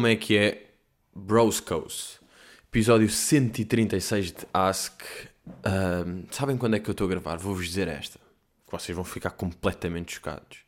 Como 0.00 0.06
é 0.06 0.16
que 0.16 0.34
é? 0.34 0.66
Broscos. 1.14 2.18
Episódio 2.70 3.06
136 3.06 4.32
de 4.32 4.46
Ask. 4.50 5.02
Ahm, 5.62 6.22
sabem 6.30 6.56
quando 6.56 6.76
é 6.76 6.80
que 6.80 6.88
eu 6.88 6.92
estou 6.92 7.06
a 7.06 7.10
gravar? 7.10 7.36
Vou-vos 7.36 7.66
dizer 7.66 7.86
esta. 7.86 8.18
Que 8.64 8.72
vocês 8.72 8.96
vão 8.96 9.04
ficar 9.04 9.32
completamente 9.32 10.14
chocados. 10.14 10.60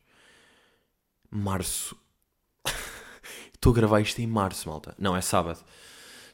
Março. 1.31 1.97
estou 3.55 3.71
a 3.71 3.75
gravar 3.75 4.01
isto 4.01 4.21
em 4.21 4.27
março, 4.27 4.69
malta. 4.69 4.93
Não, 4.99 5.17
é 5.17 5.21
sábado. 5.21 5.65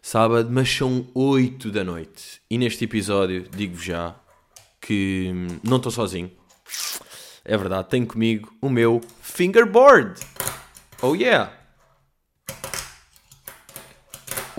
Sábado, 0.02 0.50
mas 0.52 0.70
são 0.70 1.08
8 1.14 1.72
da 1.72 1.86
noite. 1.86 2.42
E 2.50 2.58
neste 2.58 2.84
episódio, 2.84 3.48
digo-vos 3.50 3.86
já 3.86 4.14
que 4.82 5.32
hum, 5.34 5.48
não 5.64 5.78
estou 5.78 5.94
sozinho. 5.94 6.30
É 7.46 7.56
verdade, 7.56 7.88
tenho 7.88 8.06
comigo 8.06 8.54
o 8.62 8.70
meu 8.70 9.00
fingerboard. 9.22 10.20
Oh 11.02 11.16
yeah! 11.16 11.59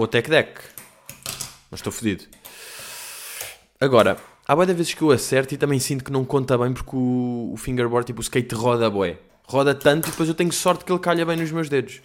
O 0.01 0.07
Tech 0.07 0.31
Deck. 0.31 0.59
Mas 1.71 1.81
estou 1.81 1.93
fodido. 1.93 2.25
Agora, 3.79 4.17
há 4.49 4.55
boa 4.57 4.65
vezes 4.65 4.95
que 4.95 5.03
eu 5.03 5.11
acerto 5.11 5.53
e 5.53 5.59
também 5.59 5.79
sinto 5.79 6.03
que 6.03 6.11
não 6.11 6.25
conta 6.25 6.57
bem 6.57 6.73
porque 6.73 6.97
o, 6.97 7.51
o 7.53 7.57
fingerboard, 7.59 8.07
tipo, 8.07 8.21
o 8.21 8.23
skate 8.23 8.55
roda 8.55 8.89
bué. 8.89 9.19
Roda 9.45 9.75
tanto 9.75 10.09
e 10.09 10.11
depois 10.11 10.27
eu 10.27 10.35
tenho 10.35 10.51
sorte 10.55 10.87
que 10.87 10.91
ele 10.91 11.01
calha 11.01 11.27
bem 11.27 11.37
nos 11.37 11.53
meus 11.53 11.69
dedos. 11.69 12.01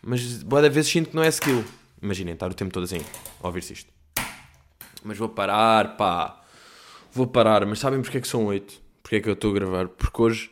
Mas 0.00 0.42
boa 0.42 0.66
vezes 0.70 0.90
sinto 0.90 1.10
que 1.10 1.16
não 1.16 1.22
é 1.22 1.28
skill. 1.28 1.62
Imaginem, 2.00 2.32
estar 2.32 2.50
o 2.50 2.54
tempo 2.54 2.72
todo 2.72 2.84
assim, 2.84 3.02
a 3.42 3.46
ouvir-se 3.46 3.74
isto. 3.74 3.92
Mas 5.04 5.18
vou 5.18 5.28
parar, 5.28 5.98
pá. 5.98 6.42
Vou 7.12 7.26
parar, 7.26 7.66
mas 7.66 7.80
sabem 7.80 8.00
porque 8.00 8.16
é 8.16 8.20
que 8.22 8.28
são 8.28 8.46
8? 8.46 8.80
Porque 9.02 9.16
é 9.16 9.20
que 9.20 9.28
eu 9.28 9.34
estou 9.34 9.50
a 9.50 9.54
gravar? 9.56 9.88
Porque 9.88 10.22
hoje 10.22 10.50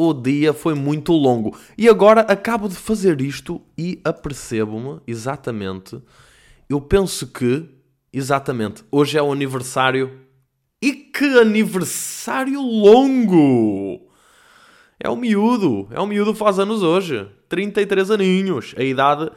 o 0.00 0.14
dia 0.14 0.52
foi 0.52 0.74
muito 0.74 1.12
longo. 1.12 1.58
E 1.76 1.88
agora 1.88 2.20
acabo 2.20 2.68
de 2.68 2.76
fazer 2.76 3.20
isto 3.20 3.60
e 3.76 4.00
apercebo-me 4.04 5.00
exatamente. 5.08 6.00
Eu 6.68 6.80
penso 6.80 7.26
que, 7.26 7.68
exatamente, 8.12 8.84
hoje 8.92 9.18
é 9.18 9.22
o 9.22 9.32
aniversário. 9.32 10.20
E 10.80 10.92
que 10.92 11.24
aniversário 11.40 12.62
longo! 12.62 14.08
É 15.00 15.10
o 15.10 15.16
miúdo, 15.16 15.88
é 15.90 15.98
o 15.98 16.06
miúdo 16.06 16.32
faz 16.32 16.60
anos 16.60 16.84
hoje. 16.84 17.28
33 17.48 18.12
aninhos. 18.12 18.76
A 18.78 18.84
idade 18.84 19.28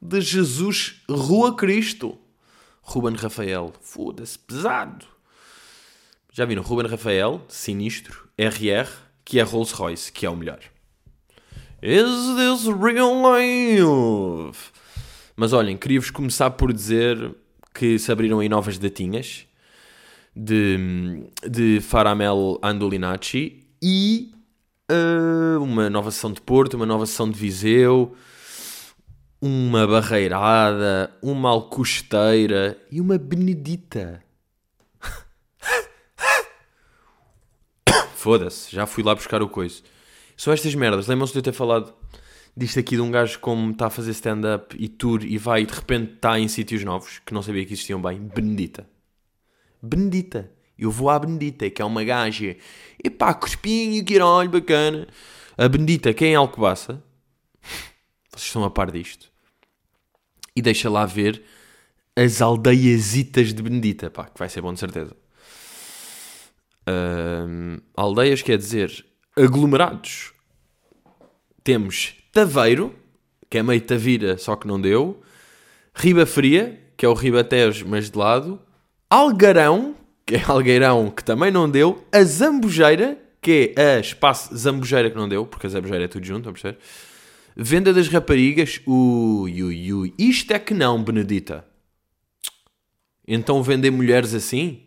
de 0.00 0.22
Jesus 0.22 1.02
Rua 1.06 1.54
Cristo. 1.54 2.16
Ruben 2.80 3.14
Rafael. 3.14 3.74
Foda-se, 3.82 4.38
pesado. 4.38 5.04
Já 6.32 6.46
viram? 6.46 6.62
Ruben 6.62 6.86
Rafael, 6.86 7.42
sinistro. 7.46 8.26
RR, 8.38 8.88
que 9.28 9.38
é 9.38 9.42
Rolls 9.42 9.74
Royce, 9.74 10.10
que 10.10 10.24
é 10.24 10.30
o 10.30 10.34
melhor. 10.34 10.58
Is 11.82 12.34
this 12.34 12.66
real 12.66 13.12
life? 13.36 14.72
Mas 15.36 15.52
olhem, 15.52 15.76
queria-vos 15.76 16.10
começar 16.10 16.50
por 16.52 16.72
dizer 16.72 17.34
que 17.74 17.98
se 17.98 18.10
abriram 18.10 18.40
aí 18.40 18.48
novas 18.48 18.78
datinhas 18.78 19.46
de, 20.34 21.28
de 21.46 21.78
Faramel 21.82 22.58
Andolinacci 22.62 23.66
e 23.82 24.32
uh, 24.90 25.62
uma 25.62 25.90
nova 25.90 26.10
sessão 26.10 26.32
de 26.32 26.40
Porto, 26.40 26.72
uma 26.74 26.86
nova 26.86 27.04
sessão 27.04 27.30
de 27.30 27.38
Viseu, 27.38 28.16
uma 29.42 29.86
barreirada, 29.86 31.12
uma 31.20 31.50
alcosteira 31.50 32.78
e 32.90 32.98
uma 32.98 33.18
benedita. 33.18 34.22
Foda-se, 38.18 38.74
já 38.74 38.84
fui 38.84 39.04
lá 39.04 39.14
buscar 39.14 39.40
o 39.42 39.48
coiso. 39.48 39.84
São 40.36 40.52
estas 40.52 40.74
merdas. 40.74 41.06
Lembram-se 41.06 41.32
de 41.32 41.38
eu 41.38 41.42
ter 41.42 41.52
falado 41.52 41.94
disto 42.56 42.80
aqui 42.80 42.96
de 42.96 43.00
um 43.00 43.12
gajo 43.12 43.38
como 43.38 43.70
está 43.70 43.86
a 43.86 43.90
fazer 43.90 44.10
stand-up 44.10 44.76
e 44.76 44.88
tour 44.88 45.22
e 45.22 45.38
vai 45.38 45.62
e 45.62 45.66
de 45.66 45.72
repente 45.72 46.14
está 46.14 46.36
em 46.36 46.48
sítios 46.48 46.82
novos 46.82 47.20
que 47.24 47.32
não 47.32 47.42
sabia 47.42 47.64
que 47.64 47.74
existiam 47.74 48.02
bem? 48.02 48.18
Benedita. 48.18 48.90
Benedita. 49.80 50.50
Eu 50.76 50.90
vou 50.90 51.10
à 51.10 51.16
Benedita, 51.16 51.70
que 51.70 51.80
é 51.80 51.84
uma 51.84 52.02
gaja. 52.02 52.56
Epá, 53.04 53.32
cuspinho, 53.34 54.04
que 54.04 54.20
olho 54.20 54.50
bacana. 54.50 55.06
A 55.56 55.68
Benedita, 55.68 56.12
quem 56.12 56.32
é 56.32 56.34
Alcobaça? 56.34 57.00
Vocês 58.34 58.46
estão 58.48 58.64
a 58.64 58.70
par 58.70 58.90
disto. 58.90 59.30
E 60.56 60.60
deixa 60.60 60.90
lá 60.90 61.06
ver 61.06 61.40
as 62.16 62.42
aldeiasitas 62.42 63.54
de 63.54 63.62
Benedita, 63.62 64.10
pá, 64.10 64.24
que 64.24 64.40
vai 64.40 64.48
ser 64.48 64.60
bom 64.60 64.72
de 64.72 64.80
certeza. 64.80 65.16
Ahm, 66.88 67.80
aldeias 67.94 68.40
quer 68.40 68.56
dizer 68.56 69.04
aglomerados. 69.36 70.32
Temos 71.62 72.14
Taveiro, 72.32 72.94
que 73.50 73.58
é 73.58 73.62
meio 73.62 73.80
Tavira, 73.82 74.38
só 74.38 74.56
que 74.56 74.66
não 74.66 74.80
deu. 74.80 75.20
Riba 75.94 76.24
Fria, 76.24 76.80
que 76.96 77.04
é 77.04 77.08
o 77.08 77.12
Ribatejo, 77.12 77.86
mas 77.86 78.10
de 78.10 78.16
lado. 78.16 78.58
Algarão, 79.10 79.94
que 80.24 80.36
é 80.36 80.42
Algueirão, 80.46 81.10
que 81.10 81.22
também 81.22 81.50
não 81.50 81.68
deu. 81.68 82.02
A 82.10 82.22
Zambujeira, 82.22 83.18
que 83.42 83.74
é 83.76 83.96
a 83.96 84.00
espaço 84.00 84.56
Zambujeira, 84.56 85.10
que 85.10 85.16
não 85.16 85.28
deu, 85.28 85.44
porque 85.44 85.66
a 85.66 85.70
Zambujeira 85.70 86.04
é 86.04 86.08
tudo 86.08 86.24
junto, 86.24 86.44
vamos 86.44 86.60
perceber? 86.60 86.82
Venda 87.54 87.92
das 87.92 88.08
raparigas, 88.08 88.80
ui, 88.86 89.62
ui, 89.62 89.92
ui. 89.92 90.14
Isto 90.18 90.52
é 90.52 90.58
que 90.58 90.72
não, 90.72 91.02
Benedita. 91.02 91.66
Então 93.26 93.62
vender 93.62 93.90
mulheres 93.90 94.32
assim? 94.32 94.84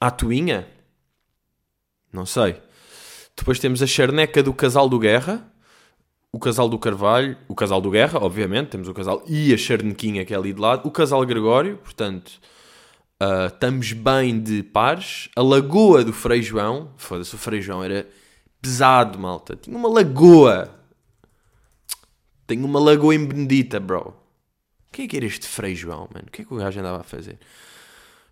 À 0.00 0.10
tuinha? 0.10 0.66
Não 2.16 2.24
sei. 2.24 2.56
Depois 3.36 3.58
temos 3.58 3.82
a 3.82 3.86
charneca 3.86 4.42
do 4.42 4.54
casal 4.54 4.88
do 4.88 4.98
Guerra, 4.98 5.46
o 6.32 6.38
casal 6.38 6.66
do 6.66 6.78
Carvalho, 6.78 7.36
o 7.46 7.54
casal 7.54 7.78
do 7.78 7.90
Guerra, 7.90 8.18
obviamente, 8.18 8.70
temos 8.70 8.88
o 8.88 8.94
casal 8.94 9.22
e 9.28 9.52
a 9.52 9.58
charnequinha 9.58 10.24
que 10.24 10.32
é 10.32 10.36
ali 10.36 10.54
de 10.54 10.60
lado, 10.60 10.88
o 10.88 10.90
casal 10.90 11.24
Gregório, 11.26 11.76
portanto, 11.76 12.40
ah, 13.20 13.50
estamos 13.52 13.92
bem 13.92 14.40
de 14.40 14.62
pares. 14.62 15.28
A 15.36 15.42
lagoa 15.42 16.02
do 16.02 16.12
Frei 16.12 16.40
João, 16.40 16.90
foda-se, 16.96 17.34
o 17.34 17.38
Frei 17.38 17.60
João 17.60 17.84
era 17.84 18.08
pesado, 18.62 19.18
malta. 19.18 19.54
Tinha 19.54 19.76
uma 19.76 19.88
lagoa. 19.90 20.70
Tenho 22.46 22.64
uma 22.64 22.80
lagoa 22.80 23.14
em 23.14 23.26
Benedita, 23.26 23.78
bro. 23.78 24.16
Quem 24.90 25.04
é 25.04 25.08
que 25.08 25.16
era 25.18 25.26
este 25.26 25.46
Frei 25.46 25.74
João, 25.74 26.08
mano? 26.14 26.28
O 26.28 26.30
que 26.30 26.40
é 26.40 26.44
que 26.46 26.54
o 26.54 26.56
gajo 26.56 26.80
andava 26.80 27.00
a 27.00 27.04
fazer? 27.04 27.38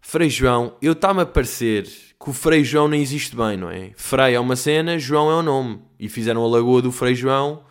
Frei 0.06 0.28
João, 0.28 0.76
eu 0.82 0.92
está-me 0.92 1.22
a 1.22 1.26
parecer 1.26 1.84
que 1.84 2.30
o 2.30 2.32
Frei 2.32 2.62
João 2.62 2.86
nem 2.86 3.00
existe 3.00 3.34
bem, 3.34 3.56
não 3.56 3.70
é? 3.70 3.90
Frei 3.96 4.34
é 4.34 4.38
uma 4.38 4.54
cena, 4.54 4.98
João 4.98 5.30
é 5.30 5.34
o 5.34 5.42
nome. 5.42 5.80
E 5.98 6.10
fizeram 6.10 6.44
a 6.44 6.46
lagoa 6.46 6.82
do 6.82 6.92
Frei 6.92 7.14
João. 7.14 7.64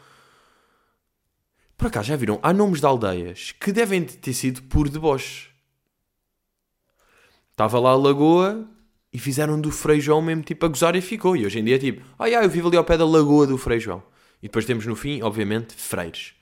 Por 1.78 1.88
acaso, 1.88 2.08
já 2.08 2.16
viram? 2.16 2.40
Há 2.42 2.52
nomes 2.52 2.80
de 2.80 2.88
aldeias 2.88 3.52
que 3.52 3.72
devem 3.72 4.04
ter 4.04 4.34
sido 4.34 4.64
por 4.64 4.90
deboche. 4.90 5.50
Estava 7.52 7.80
lá 7.80 7.92
a 7.92 7.96
lagoa 7.96 8.68
e 9.14 9.20
fizeram 9.20 9.62
do 9.62 9.70
Frei 9.70 10.02
João 10.02 10.22
mesmo 10.22 10.42
tipo 10.42 10.66
a 10.66 10.70
gozar 10.70 10.96
e 10.96 11.02
ficou. 11.02 11.38
E 11.38 11.46
hoje 11.46 11.60
em 11.60 11.64
dia 11.64 11.76
é 11.76 11.80
tipo, 11.80 12.04
ah, 12.18 12.26
yeah, 12.26 12.46
eu 12.46 12.50
vivo 12.50 12.68
ali 12.68 12.78
ao 12.78 12.84
pé 12.84 12.98
da 12.98 13.06
lagoa 13.06 13.46
do 13.46 13.60
Frei 13.60 13.80
João. 13.80 14.04
E 14.42 14.48
depois 14.48 14.66
temos 14.66 14.88
no 14.88 14.96
fim, 14.96 15.22
obviamente, 15.22 15.76
Freires. 15.76 16.34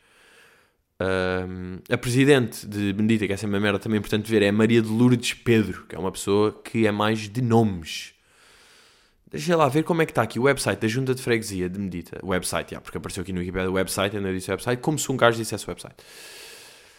Ahm, 1.04 1.80
a 1.90 1.98
presidente 1.98 2.68
de 2.68 2.94
Benedita, 2.94 3.26
que 3.26 3.34
é 3.34 3.48
uma 3.48 3.60
merda 3.60 3.80
também 3.80 3.98
importante 3.98 4.30
ver, 4.30 4.44
é 4.44 4.52
Maria 4.52 4.82
de 4.82 4.88
Lourdes 4.88 5.34
Pedro, 5.34 5.86
que 5.88 5.96
é 5.96 6.00
uma 6.00 6.12
pessoa 6.12 6.52
que 6.64 6.86
é 6.86 6.92
mais 6.92 7.28
de 7.28 7.42
nomes. 7.42 8.14
Deixa 9.32 9.56
lá 9.56 9.68
ver 9.70 9.84
como 9.84 10.02
é 10.02 10.06
que 10.06 10.12
está 10.12 10.22
aqui 10.22 10.38
o 10.38 10.44
website 10.44 10.80
da 10.80 10.88
Junta 10.88 11.16
de 11.16 11.22
Freguesia 11.22 11.70
de 11.70 11.80
Medita. 11.80 12.20
Website, 12.24 12.72
já, 12.72 12.82
porque 12.82 12.98
apareceu 12.98 13.22
aqui 13.24 13.32
no 13.34 13.40
Wikipedia 13.40 13.70
o 13.72 13.74
website, 13.74 14.16
ainda 14.16 14.32
disse 14.32 14.52
website, 14.52 14.82
como 14.82 15.00
se 15.00 15.10
um 15.12 15.18
gajo 15.18 15.38
dissesse 15.38 15.68
website. 15.68 15.96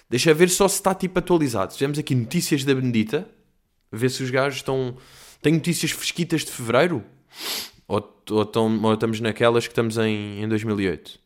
Deixa 0.08 0.32
ver 0.34 0.48
só 0.48 0.66
se 0.66 0.76
está 0.76 0.94
tipo 0.94 1.18
atualizado. 1.18 1.72
Tivemos 1.74 1.98
aqui 1.98 2.14
notícias 2.14 2.64
da 2.64 2.74
Benedita, 2.74 3.28
ver 3.92 4.10
se 4.10 4.22
os 4.22 4.30
gajos 4.30 4.56
estão. 4.60 4.96
Tem 5.40 5.52
notícias 5.52 5.90
fresquitas 5.90 6.44
de 6.44 6.50
fevereiro? 6.50 7.04
Ou, 7.86 8.22
ou, 8.30 8.42
estão- 8.42 8.82
ou 8.82 8.94
estamos 8.94 9.20
naquelas 9.20 9.66
que 9.66 9.72
estamos 9.72 9.96
em, 9.98 10.42
em 10.42 10.48
2008? 10.48 11.20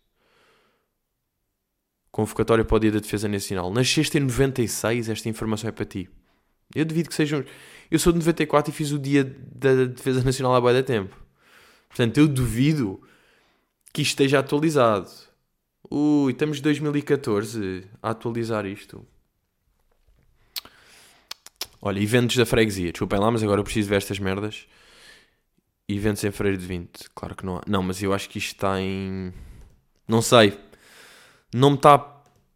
Convocatória 2.16 2.64
para 2.64 2.76
o 2.76 2.80
Dia 2.80 2.92
da 2.92 2.98
Defesa 2.98 3.28
Nacional. 3.28 3.70
Nasceste 3.70 4.16
em 4.16 4.22
96, 4.22 5.10
esta 5.10 5.28
informação 5.28 5.68
é 5.68 5.70
para 5.70 5.84
ti. 5.84 6.08
Eu 6.74 6.86
devido 6.86 7.10
que 7.10 7.14
sejam. 7.14 7.44
Eu 7.90 7.98
sou 7.98 8.10
de 8.10 8.18
94 8.20 8.72
e 8.72 8.74
fiz 8.74 8.90
o 8.90 8.98
Dia 8.98 9.22
da 9.22 9.84
Defesa 9.84 10.24
Nacional 10.24 10.56
há 10.56 10.72
da 10.72 10.82
tempo. 10.82 11.14
Portanto, 11.90 12.16
eu 12.16 12.26
duvido 12.26 13.02
que 13.92 14.00
isto 14.00 14.12
esteja 14.12 14.38
atualizado. 14.38 15.10
Ui, 15.90 16.32
estamos 16.32 16.56
de 16.56 16.62
2014 16.62 17.84
a 18.02 18.12
atualizar 18.12 18.64
isto. 18.64 19.06
Olha, 21.82 22.00
eventos 22.00 22.36
da 22.36 22.46
freguesia. 22.46 22.92
Desculpem 22.92 23.20
lá, 23.20 23.30
mas 23.30 23.42
agora 23.42 23.60
eu 23.60 23.64
preciso 23.64 23.90
ver 23.90 23.96
estas 23.96 24.18
merdas. 24.18 24.66
Eventos 25.86 26.24
em 26.24 26.30
Freire 26.30 26.56
de 26.56 26.66
20. 26.66 27.10
Claro 27.14 27.36
que 27.36 27.44
não 27.44 27.58
há. 27.58 27.62
Não, 27.66 27.82
mas 27.82 28.02
eu 28.02 28.14
acho 28.14 28.26
que 28.30 28.38
isto 28.38 28.54
está 28.54 28.80
em. 28.80 29.34
Não 30.08 30.22
sei. 30.22 30.58
Não 31.54 31.70
me 31.70 31.76
está 31.76 31.94
a 31.94 31.98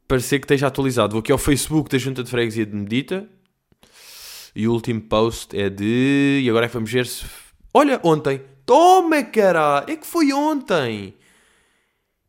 parecer 0.07 0.39
que 0.39 0.45
esteja 0.45 0.67
atualizado. 0.67 1.13
Vou 1.13 1.21
aqui 1.21 1.33
ao 1.33 1.39
Facebook 1.39 1.91
da 1.91 1.99
Junta 1.99 2.23
de 2.23 2.31
Freguesia 2.31 2.67
de 2.67 2.75
Medita. 2.75 3.29
E 4.55 4.67
o 4.67 4.73
último 4.73 5.01
post 5.01 5.57
é 5.59 5.71
de. 5.71 6.41
E 6.43 6.51
agora 6.51 6.67
é 6.67 6.69
que 6.69 6.75
vamos 6.75 6.91
ver 6.91 7.07
se. 7.07 7.25
Olha, 7.73 8.01
ontem. 8.03 8.43
Toma, 8.67 9.25
caralho! 9.25 9.91
É 9.91 9.97
que 9.97 10.07
foi 10.07 10.33
ontem! 10.33 11.17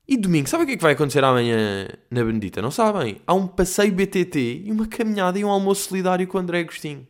E 0.07 0.17
domingo, 0.17 0.49
sabe 0.49 0.63
o 0.63 0.65
que 0.65 0.73
é 0.73 0.75
que 0.75 0.81
vai 0.81 0.93
acontecer 0.93 1.23
amanhã 1.23 1.87
na 2.09 2.23
Benedita? 2.23 2.61
Não 2.61 2.71
sabem? 2.71 3.21
Há 3.25 3.33
um 3.33 3.47
passeio 3.47 3.93
BTT 3.93 4.63
e 4.65 4.71
uma 4.71 4.87
caminhada 4.87 5.37
e 5.37 5.45
um 5.45 5.49
almoço 5.49 5.87
solidário 5.87 6.27
com 6.27 6.39
André 6.39 6.61
Agostinho. 6.61 7.07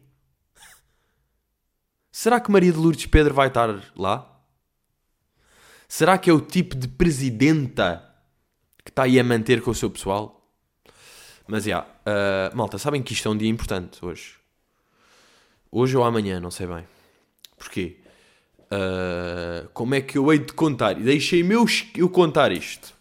Será 2.12 2.39
que 2.42 2.51
Maria 2.51 2.71
de 2.71 2.77
Lourdes 2.77 3.06
Pedro 3.06 3.33
vai 3.33 3.48
estar 3.48 3.74
lá? 3.95 4.44
Será 5.88 6.18
que 6.18 6.30
é 6.30 6.33
o 6.33 6.42
tipo 6.42 6.75
de 6.75 6.89
presidenta 6.89 8.11
que 8.83 8.92
está 8.92 9.04
aí 9.04 9.19
a 9.19 9.24
manter 9.24 9.62
com 9.62 9.72
o 9.72 9.75
seu 9.75 9.89
pessoal? 9.89 10.42
Mas, 11.48 11.66
já, 11.66 11.69
yeah, 11.69 12.54
uh, 12.54 12.56
malta, 12.56 12.78
sabem 12.78 13.01
que 13.01 13.13
isto 13.13 13.28
é 13.28 13.31
um 13.31 13.38
dia 13.38 13.50
importante 13.50 14.04
hoje. 14.04 14.36
Hoje 15.72 15.98
ou 15.98 16.04
amanhã, 16.04 16.39
não 16.39 16.51
sei 16.51 16.68
bem. 16.68 16.86
Porquê? 17.57 17.98
Uh, 18.72 19.68
como 19.74 19.95
é 19.95 20.01
que 20.01 20.18
eu 20.18 20.31
hei 20.31 20.39
de 20.39 20.54
contar? 20.54 20.95
Deixei-me 20.95 21.56
eu, 21.56 21.66
eu 21.95 22.10
contar 22.10 22.51
isto. 22.51 22.94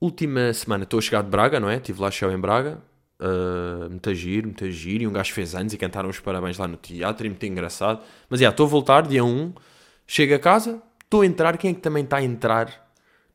Última 0.00 0.52
semana 0.52 0.84
estou 0.84 0.98
a 0.98 1.00
chegar 1.00 1.22
de 1.22 1.30
Braga, 1.30 1.58
não 1.58 1.68
é? 1.70 1.76
Estive 1.76 2.00
lá 2.00 2.10
show 2.10 2.30
em 2.30 2.38
Braga. 2.38 2.80
Uh, 3.20 3.88
muito 3.90 4.14
giro, 4.14 4.48
muito 4.48 4.70
giro. 4.70 5.04
E 5.04 5.06
um 5.06 5.12
gajo 5.12 5.32
fez 5.32 5.54
anos 5.54 5.72
e 5.72 5.78
cantaram 5.78 6.08
os 6.08 6.20
parabéns 6.20 6.58
lá 6.58 6.68
no 6.68 6.76
teatro 6.76 7.26
e 7.26 7.30
muito 7.30 7.46
engraçado. 7.46 8.00
Mas, 8.28 8.40
já, 8.40 8.44
yeah, 8.44 8.54
estou 8.54 8.66
a 8.66 8.68
voltar, 8.68 9.06
dia 9.06 9.24
1. 9.24 9.54
Chego 10.06 10.34
a 10.34 10.38
casa, 10.38 10.82
estou 11.02 11.22
a 11.22 11.26
entrar. 11.26 11.56
Quem 11.56 11.70
é 11.70 11.74
que 11.74 11.80
também 11.80 12.04
está 12.04 12.18
a 12.18 12.22
entrar 12.22 12.87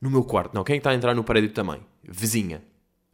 no 0.03 0.11
meu 0.11 0.23
quarto? 0.25 0.53
Não, 0.53 0.65
quem 0.65 0.75
é 0.75 0.77
está 0.77 0.89
a 0.89 0.93
entrar 0.93 1.15
no 1.15 1.23
prédio 1.23 1.49
também? 1.51 1.79
Vizinha. 2.03 2.61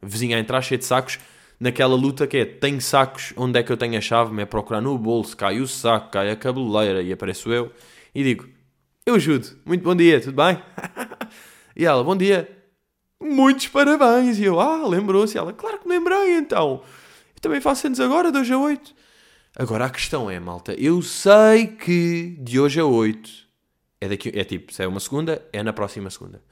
Vizinha 0.02 0.36
a 0.36 0.40
entrar 0.40 0.60
cheia 0.60 0.76
de 0.76 0.84
sacos 0.84 1.20
naquela 1.60 1.94
luta 1.94 2.26
que 2.26 2.38
é 2.38 2.44
tenho 2.44 2.80
sacos, 2.80 3.32
onde 3.36 3.60
é 3.60 3.62
que 3.62 3.70
eu 3.70 3.76
tenho 3.76 3.96
a 3.96 4.00
chave? 4.00 4.34
Me 4.34 4.42
é 4.42 4.46
procurar 4.46 4.80
no 4.80 4.98
bolso, 4.98 5.36
cai 5.36 5.60
o 5.60 5.68
saco, 5.68 6.10
cai 6.10 6.32
a 6.32 6.36
cabeleira 6.36 7.00
e 7.00 7.12
apareço 7.12 7.52
eu 7.52 7.70
e 8.12 8.24
digo: 8.24 8.48
Eu 9.06 9.14
ajudo, 9.14 9.56
muito 9.64 9.84
bom 9.84 9.94
dia, 9.94 10.20
tudo 10.20 10.34
bem? 10.34 10.60
e 11.76 11.84
ela: 11.84 12.02
Bom 12.02 12.16
dia, 12.16 12.50
muitos 13.22 13.68
parabéns. 13.68 14.40
E 14.40 14.44
eu: 14.44 14.58
Ah, 14.58 14.84
lembrou-se. 14.84 15.38
Ela: 15.38 15.52
Claro 15.52 15.78
que 15.78 15.86
me 15.86 15.94
lembrei 15.94 16.38
então. 16.38 16.82
Eu 17.36 17.40
também 17.40 17.60
faço 17.60 17.86
anos 17.86 18.00
agora, 18.00 18.32
de 18.32 18.38
hoje 18.38 18.52
a 18.52 18.58
8. 18.58 18.94
Agora 19.56 19.84
a 19.84 19.90
questão 19.90 20.28
é, 20.28 20.40
malta, 20.40 20.74
eu 20.74 21.00
sei 21.02 21.68
que 21.68 22.36
de 22.40 22.58
hoje 22.58 22.80
a 22.80 22.84
8 22.84 23.30
é, 24.00 24.08
daqui, 24.08 24.32
é 24.34 24.42
tipo, 24.44 24.72
se 24.72 24.82
é 24.82 24.88
uma 24.88 24.98
segunda, 25.00 25.46
é 25.52 25.62
na 25.62 25.72
próxima 25.72 26.10
segunda. 26.10 26.42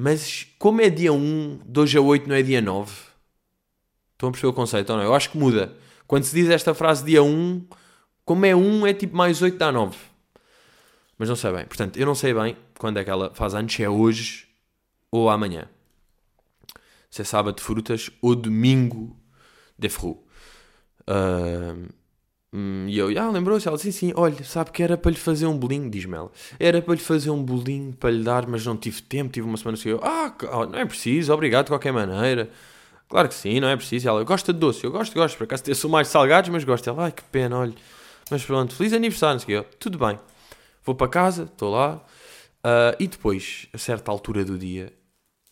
Mas 0.00 0.46
como 0.60 0.80
é 0.80 0.88
dia 0.88 1.12
1, 1.12 1.62
de 1.66 1.80
hoje 1.80 1.98
a 1.98 2.00
8 2.00 2.28
não 2.28 2.36
é 2.36 2.40
dia 2.40 2.60
9? 2.60 2.92
Estão 4.12 4.28
a 4.28 4.32
perceber 4.32 4.46
o 4.46 4.52
conceito 4.52 4.90
ou 4.90 4.96
não? 4.96 5.04
Eu 5.04 5.12
acho 5.12 5.28
que 5.28 5.36
muda. 5.36 5.76
Quando 6.06 6.22
se 6.22 6.32
diz 6.32 6.48
esta 6.48 6.72
frase 6.72 7.04
dia 7.04 7.20
1, 7.20 7.66
como 8.24 8.46
é 8.46 8.54
1 8.54 8.86
é 8.86 8.94
tipo 8.94 9.16
mais 9.16 9.42
8 9.42 9.58
dá 9.58 9.72
9. 9.72 9.98
Mas 11.18 11.28
não 11.28 11.34
sei 11.34 11.52
bem. 11.52 11.64
Portanto, 11.64 11.98
eu 11.98 12.06
não 12.06 12.14
sei 12.14 12.32
bem 12.32 12.56
quando 12.78 12.98
é 12.98 13.02
que 13.02 13.10
ela 13.10 13.34
faz 13.34 13.56
anos, 13.56 13.74
se 13.74 13.82
é 13.82 13.90
hoje 13.90 14.46
ou 15.10 15.28
amanhã. 15.28 15.68
Se 17.10 17.22
é 17.22 17.24
sábado 17.24 17.56
de 17.56 17.62
frutas 17.64 18.08
ou 18.22 18.36
domingo 18.36 19.20
de 19.76 19.88
fru. 19.88 20.24
Uh, 21.08 21.88
e 22.52 22.98
eu, 22.98 23.08
ah, 23.20 23.30
lembrou-se? 23.30 23.68
Ela 23.68 23.76
sim, 23.76 23.90
sim, 23.90 24.12
olha, 24.16 24.42
sabe 24.44 24.70
que 24.70 24.82
era 24.82 24.96
para 24.96 25.10
lhe 25.10 25.16
fazer 25.16 25.46
um 25.46 25.56
bolinho, 25.56 25.90
diz-me 25.90 26.16
ela. 26.16 26.30
Era 26.58 26.80
para 26.80 26.94
lhe 26.94 27.00
fazer 27.00 27.30
um 27.30 27.42
bolinho 27.42 27.92
para 27.92 28.10
lhe 28.10 28.22
dar, 28.24 28.46
mas 28.46 28.64
não 28.64 28.76
tive 28.76 29.02
tempo, 29.02 29.32
tive 29.32 29.46
uma 29.46 29.56
semana 29.56 29.76
assim. 29.76 29.90
Eu, 29.90 30.00
ah, 30.02 30.34
não 30.70 30.78
é 30.78 30.84
preciso, 30.86 31.32
obrigado 31.32 31.66
de 31.66 31.72
qualquer 31.72 31.92
maneira. 31.92 32.50
Claro 33.08 33.28
que 33.28 33.34
sim, 33.34 33.60
não 33.60 33.68
é 33.68 33.76
preciso. 33.76 34.08
Ela 34.08 34.24
gosta 34.24 34.52
de 34.52 34.58
doce, 34.58 34.84
eu 34.84 34.90
gosto, 34.90 35.14
gosto. 35.14 35.36
Por 35.36 35.44
acaso 35.44 35.74
sou 35.74 35.90
mais 35.90 36.08
salgados, 36.08 36.50
mas 36.50 36.64
gosto. 36.64 36.88
Ela, 36.88 37.04
ai 37.04 37.12
que 37.12 37.22
pena, 37.24 37.58
olha. 37.58 37.74
Mas 38.30 38.44
pronto, 38.44 38.74
feliz 38.74 38.92
aniversário, 38.92 39.34
não 39.34 39.40
sei 39.40 39.60
quê. 39.62 39.68
Tudo 39.78 39.98
bem. 39.98 40.18
Vou 40.84 40.94
para 40.94 41.08
casa, 41.08 41.44
estou 41.44 41.70
lá, 41.72 41.96
uh, 41.96 42.96
e 42.98 43.06
depois, 43.06 43.68
a 43.74 43.78
certa 43.78 44.10
altura 44.10 44.44
do 44.44 44.58
dia, 44.58 44.92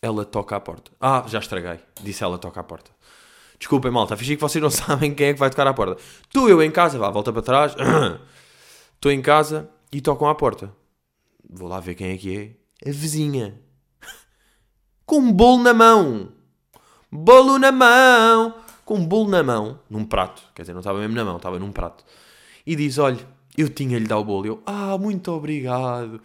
ela 0.01 0.25
toca 0.25 0.57
à 0.57 0.61
porta. 0.61 0.91
Ah, 1.01 1.25
já 1.27 1.39
estraguei. 1.39 1.79
Disse 2.03 2.23
ela 2.25 2.39
toca 2.39 2.61
à 2.61 2.65
porta. 2.65 2.91
Desculpem, 3.59 3.91
malta, 3.91 4.17
fingi 4.17 4.37
que 4.37 4.43
vocês 4.43 4.63
não 4.63 4.71
sabem 4.71 5.15
quem 5.15 5.29
é 5.29 5.33
que 5.33 5.39
vai 5.39 5.51
tocar 5.51 5.67
à 5.67 5.75
porta. 5.75 6.01
Estou 6.23 6.49
eu 6.49 6.63
em 6.63 6.71
casa, 6.71 6.99
vá, 6.99 7.11
volta 7.11 7.33
para 7.33 7.43
trás. 7.43 7.75
Estou 8.95 9.13
em 9.13 9.21
casa 9.21 9.69
e 9.93 10.01
tocam 10.01 10.29
à 10.29 10.35
porta. 10.35 10.73
Vou 11.49 11.69
lá 11.69 11.81
ver 11.81 11.95
quem 11.95 12.11
é 12.13 12.17
que 12.17 12.37
é. 12.85 12.89
A 12.89 12.93
vizinha. 12.93 13.61
Com 15.07 15.19
um 15.19 15.33
bolo 15.33 15.63
na 15.63 15.73
mão. 15.73 16.33
Bolo 17.11 17.59
na 17.59 17.73
mão. 17.73 18.55
Com 18.85 18.97
um 18.97 19.07
bolo 19.07 19.31
na 19.31 19.43
mão. 19.43 19.81
Num 19.89 20.05
prato. 20.05 20.43
Quer 20.55 20.63
dizer, 20.63 20.73
não 20.73 20.81
estava 20.81 20.99
mesmo 20.99 21.15
na 21.15 21.25
mão, 21.25 21.37
estava 21.37 21.59
num 21.59 21.73
prato. 21.73 22.05
E 22.67 22.75
diz: 22.75 22.99
Olha, 22.99 23.19
eu 23.57 23.69
tinha-lhe 23.69 24.07
dado 24.07 24.21
o 24.21 24.25
bolo. 24.25 24.47
Eu, 24.47 24.63
ah, 24.67 24.99
muito 24.99 25.31
obrigado. 25.33 26.21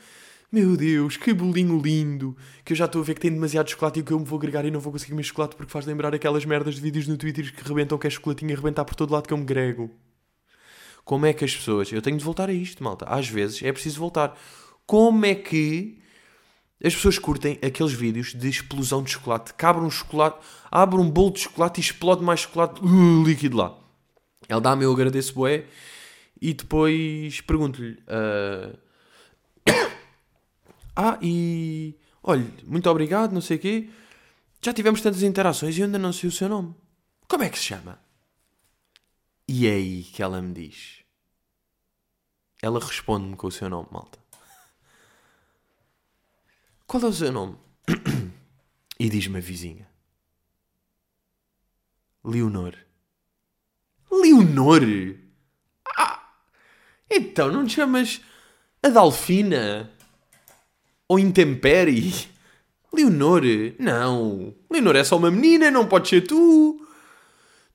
Meu 0.53 0.75
Deus, 0.75 1.15
que 1.15 1.33
bolinho 1.33 1.79
lindo. 1.81 2.35
Que 2.65 2.73
eu 2.73 2.77
já 2.77 2.83
estou 2.83 3.01
a 3.01 3.05
ver 3.05 3.13
que 3.13 3.21
tem 3.21 3.31
demasiado 3.31 3.69
chocolate 3.69 4.01
e 4.01 4.03
que 4.03 4.11
eu 4.11 4.19
me 4.19 4.25
vou 4.25 4.37
agregar 4.37 4.65
e 4.65 4.71
não 4.71 4.81
vou 4.81 4.91
conseguir 4.91 5.13
mais 5.13 5.27
chocolate 5.27 5.55
porque 5.55 5.71
faz 5.71 5.85
lembrar 5.85 6.13
aquelas 6.13 6.43
merdas 6.43 6.75
de 6.75 6.81
vídeos 6.81 7.07
no 7.07 7.15
Twitter 7.15 7.55
que 7.55 7.65
rebentam 7.65 7.97
que 7.97 8.05
é 8.05 8.09
chocolatinho 8.09 8.51
a 8.51 8.57
rebentar 8.57 8.83
por 8.83 8.93
todo 8.93 9.13
lado 9.13 9.27
que 9.27 9.33
eu 9.33 9.37
me 9.37 9.45
grego. 9.45 9.89
Como 11.05 11.25
é 11.25 11.31
que 11.31 11.45
as 11.45 11.55
pessoas. 11.55 11.89
Eu 11.93 12.01
tenho 12.01 12.17
de 12.17 12.25
voltar 12.25 12.49
a 12.49 12.53
isto, 12.53 12.83
malta. 12.83 13.05
Às 13.05 13.29
vezes 13.29 13.63
é 13.63 13.71
preciso 13.71 13.97
voltar. 14.01 14.37
Como 14.85 15.25
é 15.25 15.35
que 15.35 16.01
as 16.83 16.93
pessoas 16.93 17.17
curtem 17.17 17.57
aqueles 17.65 17.93
vídeos 17.93 18.33
de 18.33 18.49
explosão 18.49 19.01
de 19.01 19.11
chocolate? 19.11 19.53
Que 19.53 19.65
abre 19.65 19.85
um 19.85 19.89
chocolate, 19.89 20.45
abre 20.69 20.99
um 20.99 21.09
bolo 21.09 21.31
de 21.31 21.39
chocolate 21.39 21.79
e 21.79 21.81
explode 21.81 22.23
mais 22.25 22.41
chocolate 22.41 22.81
uh, 22.83 23.23
líquido 23.23 23.55
lá. 23.55 23.79
Ela 24.49 24.59
dá-me, 24.59 24.83
eu 24.83 24.91
agradeço, 24.91 25.33
boé. 25.33 25.63
E 26.41 26.53
depois 26.53 27.39
pergunto-lhe: 27.39 27.93
uh... 27.93 28.90
Ah, 30.95 31.17
e. 31.21 31.95
Olha, 32.23 32.45
muito 32.65 32.89
obrigado, 32.89 33.31
não 33.31 33.41
sei 33.41 33.57
o 33.57 33.59
quê. 33.59 33.89
Já 34.61 34.73
tivemos 34.73 35.01
tantas 35.01 35.23
interações 35.23 35.77
e 35.77 35.83
ainda 35.83 35.97
não 35.97 36.13
sei 36.13 36.29
o 36.29 36.31
seu 36.31 36.47
nome. 36.47 36.75
Como 37.27 37.43
é 37.43 37.49
que 37.49 37.57
se 37.57 37.65
chama? 37.65 37.99
E 39.47 39.67
é 39.67 39.71
aí 39.71 40.03
que 40.03 40.21
ela 40.21 40.41
me 40.41 40.53
diz. 40.53 41.03
Ela 42.61 42.79
responde-me 42.79 43.35
com 43.35 43.47
o 43.47 43.51
seu 43.51 43.69
nome, 43.69 43.87
malta. 43.91 44.19
Qual 46.85 47.01
é 47.01 47.07
o 47.07 47.13
seu 47.13 47.31
nome? 47.31 47.57
e 48.99 49.09
diz-me 49.09 49.37
a 49.37 49.41
vizinha. 49.41 49.89
Leonor. 52.23 52.75
Leonor? 54.11 54.81
Então 57.09 57.51
não 57.51 57.65
te 57.65 57.75
chamas 57.75 58.21
Adalfina? 58.81 59.91
Ou 61.11 61.19
Intempere? 61.19 62.29
Leonor? 62.93 63.41
Não. 63.77 64.55
Leonor 64.71 64.95
é 64.95 65.03
só 65.03 65.17
uma 65.17 65.29
menina, 65.29 65.69
não 65.69 65.85
pode 65.85 66.07
ser 66.07 66.21
tu. 66.21 66.87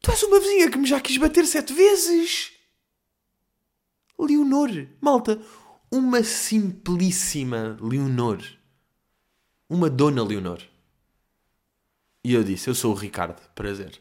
Tu 0.01 0.11
és 0.11 0.23
uma 0.23 0.41
vizinha 0.41 0.71
que 0.71 0.79
me 0.79 0.87
já 0.87 0.99
quis 0.99 1.19
bater 1.19 1.45
sete 1.45 1.75
vezes. 1.75 2.53
Leonor. 4.19 4.71
Malta, 5.03 5.39
uma 5.93 6.25
simplíssima 6.25 7.77
Leonor. 7.79 8.39
Uma 9.69 9.91
dona 9.91 10.25
Leonor. 10.25 10.63
E 12.25 12.33
eu 12.33 12.43
disse, 12.43 12.71
eu 12.71 12.75
sou 12.75 12.93
o 12.93 12.97
Ricardo, 12.97 13.43
prazer. 13.55 14.01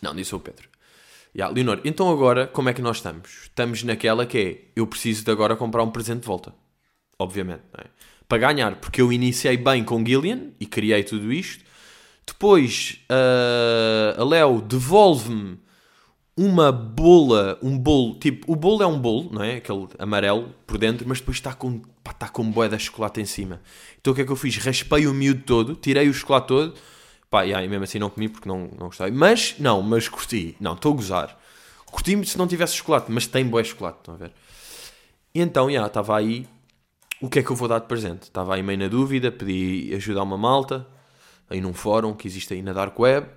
Não, 0.00 0.14
disse 0.14 0.34
o 0.34 0.40
Pedro. 0.40 0.70
Yeah, 1.36 1.54
Leonor, 1.54 1.82
então 1.84 2.10
agora 2.10 2.46
como 2.46 2.70
é 2.70 2.72
que 2.72 2.80
nós 2.80 2.96
estamos? 2.96 3.42
Estamos 3.42 3.82
naquela 3.82 4.24
que 4.24 4.38
é 4.38 4.72
eu 4.74 4.86
preciso 4.86 5.22
de 5.22 5.30
agora 5.30 5.54
comprar 5.54 5.82
um 5.82 5.90
presente 5.90 6.20
de 6.20 6.26
volta. 6.26 6.54
Obviamente, 7.22 7.62
é? 7.78 7.86
Para 8.28 8.38
ganhar, 8.38 8.76
porque 8.76 9.00
eu 9.02 9.12
iniciei 9.12 9.56
bem 9.56 9.84
com 9.84 10.04
Gillian 10.04 10.48
e 10.58 10.66
criei 10.66 11.02
tudo 11.02 11.32
isto. 11.32 11.64
Depois 12.26 13.00
uh, 13.10 14.20
a 14.20 14.24
Léo 14.24 14.62
devolve-me 14.62 15.58
uma 16.34 16.72
bola, 16.72 17.58
um 17.62 17.76
bolo, 17.76 18.18
tipo, 18.18 18.50
o 18.50 18.56
bolo 18.56 18.82
é 18.82 18.86
um 18.86 18.98
bolo, 18.98 19.30
não 19.30 19.42
é? 19.42 19.56
Aquele 19.56 19.86
amarelo 19.98 20.54
por 20.66 20.78
dentro, 20.78 21.06
mas 21.06 21.18
depois 21.18 21.36
está 21.36 21.52
com, 21.52 21.80
pá, 22.02 22.12
está 22.12 22.28
com 22.28 22.50
boeda 22.50 22.76
de 22.76 22.84
chocolate 22.84 23.20
em 23.20 23.26
cima. 23.26 23.60
Então 24.00 24.12
o 24.12 24.16
que 24.16 24.22
é 24.22 24.24
que 24.24 24.32
eu 24.32 24.36
fiz? 24.36 24.56
Raspei 24.56 25.06
o 25.06 25.12
miúdo 25.12 25.42
todo, 25.42 25.74
tirei 25.74 26.08
o 26.08 26.14
chocolate 26.14 26.48
todo 26.48 26.74
Pá, 27.32 27.46
e 27.46 27.54
aí 27.54 27.66
mesmo 27.66 27.84
assim 27.84 27.98
não 27.98 28.10
comi 28.10 28.28
porque 28.28 28.46
não, 28.46 28.68
não 28.78 28.88
gostei. 28.88 29.10
Mas, 29.10 29.54
não, 29.58 29.80
mas 29.80 30.06
curti. 30.06 30.54
Não, 30.60 30.74
estou 30.74 30.92
a 30.92 30.96
gozar. 30.96 31.38
Curti-me 31.86 32.26
se 32.26 32.36
não 32.36 32.46
tivesse 32.46 32.74
chocolate, 32.74 33.10
mas 33.10 33.26
tem 33.26 33.42
boé 33.46 33.64
chocolate, 33.64 34.00
estão 34.00 34.14
a 34.14 34.18
ver? 34.18 34.32
E 35.34 35.40
então, 35.40 35.70
já, 35.70 35.86
estava 35.86 36.14
aí. 36.14 36.46
O 37.22 37.30
que 37.30 37.38
é 37.38 37.42
que 37.44 37.50
eu 37.50 37.56
vou 37.56 37.68
dar 37.68 37.78
de 37.78 37.86
presente? 37.86 38.24
Estava 38.24 38.56
aí 38.56 38.64
meio 38.64 38.80
na 38.80 38.88
dúvida, 38.88 39.30
pedi 39.30 39.94
ajuda 39.94 40.18
a 40.18 40.22
uma 40.24 40.36
malta, 40.36 40.84
aí 41.48 41.60
num 41.60 41.72
fórum 41.72 42.14
que 42.14 42.26
existe 42.26 42.52
aí 42.52 42.60
na 42.62 42.72
Dark 42.72 42.98
Web. 42.98 43.28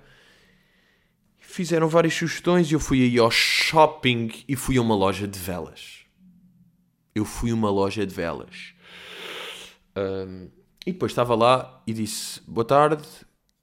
Fizeram 1.38 1.88
várias 1.88 2.12
sugestões 2.12 2.68
e 2.68 2.74
eu 2.74 2.80
fui 2.80 3.02
aí 3.02 3.16
ao 3.16 3.30
shopping 3.30 4.32
e 4.48 4.56
fui 4.56 4.76
a 4.76 4.82
uma 4.82 4.96
loja 4.96 5.28
de 5.28 5.38
velas. 5.38 6.00
Eu 7.14 7.24
fui 7.24 7.52
a 7.52 7.54
uma 7.54 7.70
loja 7.70 8.04
de 8.04 8.12
velas. 8.12 8.74
Um, 9.96 10.50
e 10.84 10.92
depois 10.92 11.12
estava 11.12 11.36
lá 11.36 11.80
e 11.86 11.92
disse: 11.92 12.42
Boa 12.44 12.64
tarde, 12.64 13.06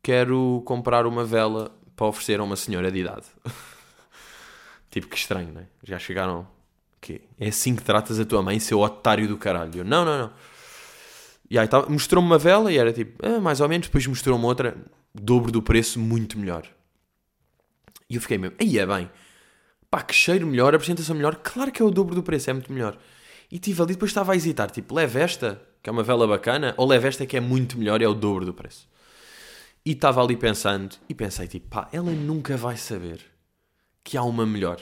quero 0.02 0.64
comprar 0.66 1.06
uma 1.06 1.26
vela 1.26 1.70
para 1.98 2.08
oferecer 2.08 2.40
a 2.40 2.44
uma 2.46 2.56
senhora 2.56 2.90
de 2.90 3.00
idade. 3.00 3.26
tipo, 4.90 5.08
que 5.08 5.18
estranho, 5.18 5.52
não 5.52 5.62
é? 5.62 5.68
Já 5.84 6.00
chegaram. 6.00 6.48
Que 7.04 7.20
é 7.38 7.50
assim 7.50 7.76
que 7.76 7.84
tratas 7.84 8.18
a 8.18 8.24
tua 8.24 8.42
mãe, 8.42 8.58
seu 8.62 8.80
otário 8.80 9.28
do 9.28 9.38
caralho. 9.38 9.80
Eu, 9.80 9.84
não, 9.84 10.06
não, 10.06 10.18
não. 10.18 10.32
E 11.50 11.60
aí 11.60 11.68
mostrou-me 11.90 12.26
uma 12.26 12.38
vela 12.38 12.72
e 12.72 12.78
era 12.78 12.94
tipo, 12.94 13.20
ah, 13.28 13.42
mais 13.42 13.60
ou 13.60 13.68
menos. 13.68 13.88
Depois 13.88 14.08
mostrou-me 14.08 14.46
outra, 14.46 14.78
dobro 15.14 15.52
do 15.52 15.62
preço, 15.62 16.00
muito 16.00 16.40
melhor. 16.40 16.66
E 18.10 18.16
eu 18.16 18.22
fiquei 18.22 18.38
mesmo, 18.38 18.56
aí 18.58 18.80
é 18.80 18.86
bem. 18.86 19.12
Pá, 19.92 20.02
que 20.02 20.16
cheiro 20.16 20.48
melhor, 20.48 20.74
apresentação 20.74 21.14
melhor. 21.14 21.36
Claro 21.44 21.74
que 21.74 21.82
é 21.82 21.86
o 21.86 21.92
dobro 21.92 22.16
do 22.16 22.24
preço, 22.24 22.50
é 22.50 22.54
muito 22.54 22.72
melhor. 22.72 22.98
E 23.52 23.60
tive 23.60 23.82
ali, 23.82 23.94
depois 23.94 24.12
estava 24.12 24.32
a 24.32 24.36
hesitar, 24.38 24.72
tipo, 24.72 24.96
leve 24.96 25.20
esta, 25.20 25.62
que 25.84 25.90
é 25.90 25.92
uma 25.92 26.04
vela 26.04 26.26
bacana, 26.26 26.74
ou 26.78 26.88
leve 26.88 27.10
esta 27.10 27.26
que 27.26 27.36
é 27.36 27.42
muito 27.42 27.78
melhor 27.78 28.02
e 28.02 28.06
é 28.06 28.08
o 28.08 28.14
dobro 28.14 28.46
do 28.46 28.54
preço. 28.54 28.88
E 29.86 29.92
estava 29.92 30.24
ali 30.24 30.38
pensando, 30.38 30.96
e 31.10 31.14
pensei, 31.14 31.48
tipo, 31.50 31.68
pá, 31.68 31.90
ela 31.92 32.12
nunca 32.12 32.56
vai 32.56 32.78
saber 32.78 33.20
que 34.04 34.16
há 34.16 34.24
uma 34.24 34.46
melhor. 34.46 34.80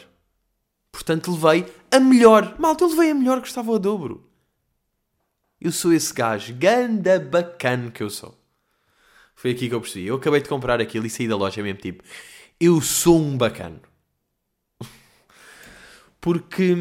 Portanto, 0.92 1.32
levei 1.32 1.74
a 1.90 2.00
melhor. 2.00 2.56
Malta, 2.60 2.84
eu 2.84 2.90
levei 2.90 3.12
a 3.12 3.16
melhor 3.16 3.42
que 3.42 3.48
estava 3.48 3.72
ao 3.72 3.80
dobro. 3.80 4.30
Eu 5.60 5.72
sou 5.72 5.94
esse 5.94 6.14
gajo, 6.14 6.56
ganda 6.56 7.20
bacana 7.20 7.92
que 7.92 8.02
eu 8.02 8.10
sou. 8.10 8.38
Foi 9.36 9.52
aqui 9.52 9.70
que 9.70 9.76
eu 9.76 9.82
percebi. 9.82 10.08
Eu 10.08 10.16
acabei 10.16 10.42
de 10.42 10.50
comprar 10.50 10.82
aquilo 10.82 11.06
e 11.06 11.10
saí 11.10 11.28
da 11.28 11.36
loja 11.36 11.62
mesmo, 11.64 11.80
tipo, 11.80 12.04
eu 12.60 12.82
sou 12.82 13.20
um 13.20 13.38
bacano. 13.38 13.80
Porque, 16.20 16.76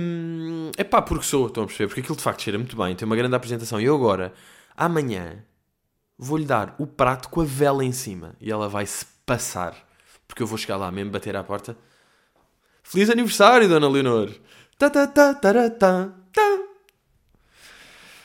é 0.76 0.84
pá, 0.84 1.00
porque 1.00 1.24
sou, 1.24 1.46
estão 1.46 1.62
a 1.64 1.66
perceber? 1.66 1.88
Porque 1.88 2.00
aquilo 2.00 2.16
de 2.16 2.22
facto 2.22 2.42
cheira 2.42 2.58
muito 2.58 2.76
bem, 2.76 2.94
tem 2.94 3.06
uma 3.06 3.16
grande 3.16 3.34
apresentação. 3.34 3.80
E 3.80 3.84
eu 3.84 3.94
agora, 3.94 4.34
amanhã, 4.76 5.42
vou-lhe 6.18 6.44
dar 6.44 6.74
o 6.78 6.86
prato 6.86 7.30
com 7.30 7.40
a 7.40 7.44
vela 7.44 7.82
em 7.82 7.92
cima 7.92 8.36
e 8.38 8.50
ela 8.52 8.68
vai-se 8.68 9.06
passar. 9.24 9.74
Porque 10.28 10.42
eu 10.42 10.46
vou 10.46 10.58
chegar 10.58 10.76
lá 10.76 10.90
mesmo, 10.92 11.10
bater 11.10 11.34
à 11.34 11.42
porta. 11.42 11.76
Feliz 12.90 13.08
aniversário, 13.08 13.68
Dona 13.68 13.88
Leonor! 13.88 14.34
Ta 14.76 14.90
ta 14.90 15.06
ta 15.06 15.32
ta 15.32 15.70
ta 15.70 16.12
ta. 16.32 16.58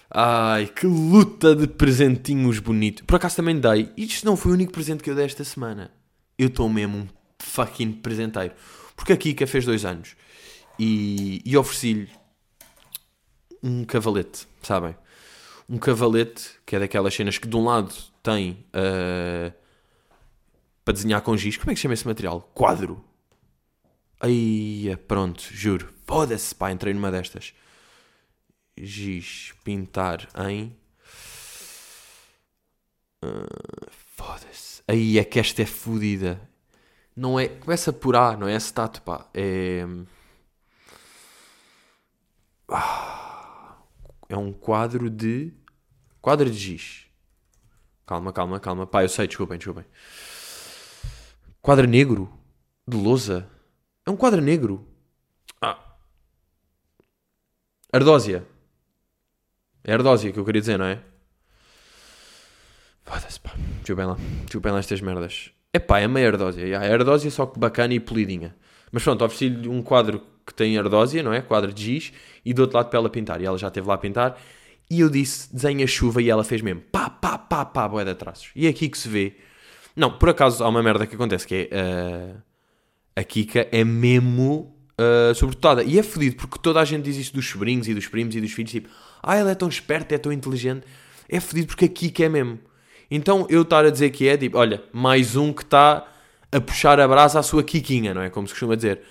Ai, 0.10 0.66
que 0.66 0.88
luta 0.88 1.56
de 1.56 1.68
presentinhos 1.68 2.58
bonitos. 2.58 3.04
Por 3.06 3.16
acaso 3.16 3.36
também 3.36 3.60
dei. 3.60 3.92
Isto 3.96 4.26
não 4.26 4.36
foi 4.36 4.54
o 4.54 4.56
único 4.56 4.72
presente 4.72 5.04
que 5.04 5.12
eu 5.12 5.14
dei 5.14 5.26
esta 5.26 5.44
semana. 5.44 5.92
Eu 6.36 6.48
estou 6.48 6.68
mesmo 6.68 6.98
um 6.98 7.08
fucking 7.40 7.92
presenteiro. 7.92 8.56
Porque 8.96 9.14
a 9.14 9.18
Kika 9.18 9.46
fez 9.46 9.66
dois 9.66 9.86
anos. 9.86 10.16
E, 10.80 11.44
e 11.46 11.56
ofereci-lhe 11.56 12.10
um 13.62 13.86
cavalete, 13.86 14.48
sabem? 14.64 14.96
Um 15.70 15.78
cavalete, 15.78 16.60
que 16.66 16.76
é 16.76 16.80
daquelas 16.80 17.14
cenas 17.14 17.38
que 17.38 17.48
de 17.48 17.56
um 17.56 17.66
lado 17.66 17.94
tem 18.24 18.66
uh, 18.74 19.54
para 20.84 20.94
desenhar 20.96 21.22
com 21.22 21.38
giz. 21.38 21.56
Como 21.56 21.70
é 21.70 21.76
que 21.76 21.80
se 21.80 21.84
chama 21.84 21.94
esse 21.94 22.08
material? 22.08 22.50
Quadro. 22.56 23.06
Aí, 24.20 24.96
pronto, 25.08 25.42
juro. 25.52 25.94
Foda-se, 26.06 26.54
pá, 26.56 26.72
entrei 26.72 26.94
numa 26.94 27.12
destas. 27.12 27.54
Giz, 28.78 29.54
pintar 29.64 30.28
em. 30.48 30.76
Uh, 33.24 33.90
Foda-se. 34.16 34.84
Aí 34.88 35.18
é 35.20 35.24
que 35.24 35.40
esta 35.40 35.62
é 35.62 35.66
fodida. 35.66 36.40
Não 37.16 37.40
é. 37.40 37.48
Começa 37.48 37.92
por 37.94 38.16
A, 38.16 38.36
não 38.38 38.48
é 38.48 38.56
acetato, 38.56 39.02
pá. 39.02 39.30
É. 39.34 39.86
Ah, 42.70 43.78
é 44.30 44.38
um 44.38 44.52
quadro 44.52 45.10
de. 45.10 45.54
Quadro 46.22 46.50
de 46.50 46.58
giz. 46.58 47.06
Calma, 48.06 48.32
calma, 48.34 48.60
calma. 48.60 48.88
Pá, 48.88 49.04
eu 49.04 49.10
sei, 49.10 49.28
desculpem, 49.28 49.58
desculpem. 49.58 49.86
Quadro 51.62 51.88
negro? 51.88 52.32
De 52.88 52.98
lousa? 52.98 53.50
É 54.06 54.12
um 54.12 54.16
quadro 54.16 54.40
negro. 54.40 54.88
Ah. 55.60 55.80
Ardósia. 57.92 58.46
É 59.84 59.94
ardósia 59.94 60.32
que 60.32 60.38
eu 60.38 60.46
queria 60.46 60.62
dizer, 60.62 60.78
não 60.78 60.86
é? 60.86 61.02
Foda-se, 63.04 63.40
pá. 63.40 63.54
Desculpem 63.80 64.06
lá. 64.06 64.18
Desculpem 64.44 64.72
lá 64.72 64.80
estas 64.80 65.02
merdas. 65.02 65.52
É 65.74 65.80
pá, 65.80 66.00
é 66.00 66.08
meio 66.08 66.28
ardósia. 66.28 66.62
Yeah, 66.62 66.86
é 66.86 66.94
ardósia 66.94 67.32
só 67.32 67.48
que 67.48 67.60
bacana 67.60 67.94
e 67.96 68.00
polidinha. 68.00 68.56
Mas 68.92 69.04
pronto, 69.04 69.26
ofereci-lhe 69.26 69.68
um 69.68 69.82
quadro 69.82 70.22
que 70.46 70.54
tem 70.54 70.78
ardósia, 70.78 71.24
não 71.24 71.34
é? 71.34 71.42
Quadro 71.42 71.74
de 71.74 71.84
giz. 71.84 72.14
E 72.46 72.54
do 72.54 72.62
outro 72.62 72.78
lado 72.78 72.90
para 72.90 73.00
ela 73.00 73.10
pintar. 73.10 73.42
E 73.42 73.46
ela 73.46 73.58
já 73.58 73.70
esteve 73.70 73.88
lá 73.88 73.96
a 73.96 73.98
pintar. 73.98 74.38
E 74.88 75.00
eu 75.00 75.10
disse, 75.10 75.52
desenha 75.52 75.88
chuva. 75.88 76.22
E 76.22 76.30
ela 76.30 76.44
fez 76.44 76.62
mesmo 76.62 76.82
pá, 76.92 77.10
pá, 77.10 77.40
pá, 77.40 77.66
pá, 77.66 77.88
boé 77.88 78.06
de 78.06 78.14
traços. 78.14 78.52
E 78.56 78.68
é 78.68 78.70
aqui 78.70 78.88
que 78.88 78.98
se 78.98 79.10
vê. 79.10 79.36
Não, 79.96 80.16
por 80.16 80.30
acaso 80.30 80.64
há 80.64 80.68
uma 80.68 80.84
merda 80.84 81.08
que 81.08 81.16
acontece 81.16 81.48
que 81.48 81.70
é... 81.72 82.36
Uh, 82.36 82.55
a 83.16 83.24
Kika 83.24 83.68
é 83.72 83.84
mesmo 83.84 84.76
uh, 85.00 85.34
sobredotada. 85.34 85.84
E 85.84 85.98
é 85.98 86.04
fodido 86.04 86.36
porque 86.36 86.60
toda 86.60 86.80
a 86.80 86.86
gente 86.86 87.04
diz 87.04 87.16
isso 87.18 87.34
dos 87.34 87.48
sobrinhos 87.48 87.88
e 87.88 87.94
dos 87.94 88.08
primos 88.08 88.36
e 88.36 88.42
dos 88.42 88.52
filhos. 88.52 88.72
Tipo, 88.72 88.90
ah, 89.24 89.36
ela 89.36 89.52
é 89.52 89.56
tão 89.56 89.70
esperta, 89.70 90.16
é 90.16 90.18
tão 90.18 90.32
inteligente. 90.32 90.86
É 91.30 91.40
fodido 91.40 91.68
porque 91.68 91.86
a 91.86 91.90
Kika 91.90 92.26
é 92.26 92.30
mesmo. 92.30 92.60
Então 93.10 93.46
eu 93.50 93.62
estar 93.62 93.86
a 93.86 93.90
dizer 93.90 94.10
que 94.10 94.28
é, 94.28 94.36
tipo, 94.36 94.58
olha, 94.58 94.84
mais 94.92 95.36
um 95.36 95.54
que 95.54 95.62
está 95.64 96.06
a 96.52 96.62
puxar 96.62 97.00
a 97.00 97.08
brasa 97.08 97.40
à 97.40 97.44
sua 97.44 97.64
Kikinha, 97.64 98.14
não 98.14 98.22
é? 98.22 98.30
Como 98.30 98.48
se 98.48 98.54
costuma 98.54 98.76
dizer. 98.76 99.02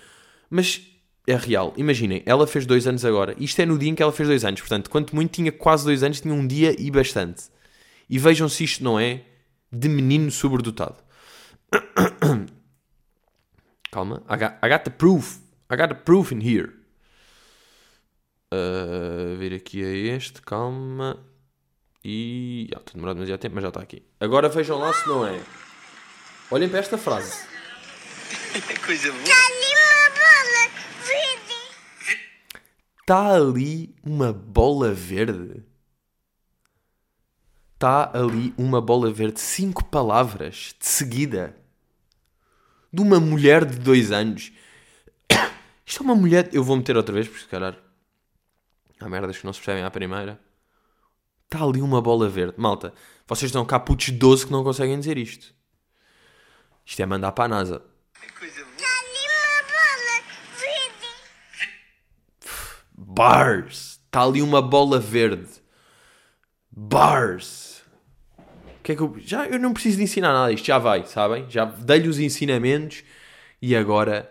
Mas 0.50 0.82
é 1.26 1.36
real. 1.36 1.72
Imaginem, 1.76 2.22
ela 2.26 2.46
fez 2.46 2.66
dois 2.66 2.86
anos 2.86 3.04
agora. 3.04 3.34
Isto 3.38 3.60
é 3.62 3.66
no 3.66 3.78
dia 3.78 3.90
em 3.90 3.94
que 3.94 4.02
ela 4.02 4.12
fez 4.12 4.28
dois 4.28 4.44
anos. 4.44 4.60
Portanto, 4.60 4.90
quanto 4.90 5.14
muito 5.14 5.32
tinha 5.32 5.52
quase 5.52 5.84
dois 5.84 6.02
anos, 6.02 6.20
tinha 6.20 6.34
um 6.34 6.46
dia 6.46 6.74
e 6.78 6.90
bastante. 6.90 7.44
E 8.08 8.18
vejam 8.18 8.48
se 8.48 8.64
isto 8.64 8.84
não 8.84 8.98
é 8.98 9.22
de 9.72 9.88
menino 9.88 10.30
sobredotado. 10.30 10.96
Calma. 13.94 14.24
I 14.28 14.36
got, 14.36 14.58
I 14.60 14.68
got 14.68 14.82
the 14.82 14.90
proof. 14.90 15.38
I 15.70 15.76
got 15.76 15.88
the 15.88 15.94
proof 15.94 16.32
in 16.32 16.40
here. 16.40 16.72
Uh, 18.52 19.36
ver 19.38 19.54
aqui 19.54 19.84
a 19.84 20.16
este. 20.16 20.42
Calma. 20.42 21.16
E. 22.04 22.66
Já, 22.72 22.78
estou 22.80 22.94
demorado 22.94 23.14
demasiado 23.14 23.38
tempo, 23.38 23.54
mas 23.54 23.62
já 23.62 23.68
está 23.68 23.80
aqui. 23.80 24.02
Agora 24.18 24.48
vejam 24.48 24.78
lá 24.78 24.92
se 24.92 25.08
não 25.08 25.24
é. 25.24 25.40
Olhem 26.50 26.68
para 26.68 26.80
esta 26.80 26.98
frase. 26.98 27.46
Coisa 28.84 29.12
boa. 29.12 29.22
Está 33.00 33.34
ali 33.34 33.94
uma 34.02 34.32
bola 34.32 34.92
verde. 34.92 35.62
Está 37.74 38.10
ali 38.12 38.52
uma 38.58 38.80
bola 38.80 39.12
verde. 39.12 39.40
Cinco 39.40 39.84
palavras 39.84 40.74
de 40.80 40.86
seguida. 40.88 41.54
De 42.94 43.02
uma 43.02 43.18
mulher 43.18 43.64
de 43.64 43.78
dois 43.78 44.12
anos. 44.12 44.52
Isto 45.84 46.02
é 46.02 46.04
uma 46.04 46.14
mulher. 46.14 46.48
Eu 46.52 46.62
vou 46.62 46.76
meter 46.76 46.96
outra 46.96 47.14
vez, 47.14 47.26
porque 47.26 47.42
se 47.42 47.48
calhar. 47.48 47.76
Há 49.00 49.08
merdas 49.08 49.38
que 49.38 49.44
não 49.44 49.52
se 49.52 49.58
percebem 49.58 49.82
à 49.82 49.90
primeira. 49.90 50.40
Está 51.44 51.64
ali 51.64 51.82
uma 51.82 52.00
bola 52.00 52.28
verde. 52.28 52.54
Malta, 52.56 52.94
vocês 53.26 53.48
estão 53.48 53.64
cá 53.64 53.80
putos 53.80 54.10
12 54.10 54.46
que 54.46 54.52
não 54.52 54.62
conseguem 54.62 54.98
dizer 54.98 55.18
isto. 55.18 55.52
Isto 56.86 57.02
é 57.02 57.06
mandar 57.06 57.32
para 57.32 57.44
a 57.44 57.48
NASA. 57.48 57.82
Coisa 58.38 58.64
boa. 58.64 58.74
Bars. 62.96 64.00
Está 64.06 64.22
ali 64.22 64.42
uma 64.42 64.62
bola 64.62 64.98
verde. 64.98 65.48
Bars. 66.70 67.63
Que 68.84 68.92
é 68.92 68.96
que 68.96 69.00
eu, 69.00 69.16
já, 69.18 69.46
eu 69.46 69.58
não 69.58 69.72
preciso 69.72 69.96
de 69.96 70.02
ensinar 70.02 70.34
nada. 70.34 70.52
Isto 70.52 70.66
já 70.66 70.78
vai, 70.78 71.06
sabem? 71.06 71.46
Já 71.48 71.64
dei-lhe 71.64 72.06
os 72.06 72.18
ensinamentos 72.18 73.02
e 73.60 73.74
agora 73.74 74.30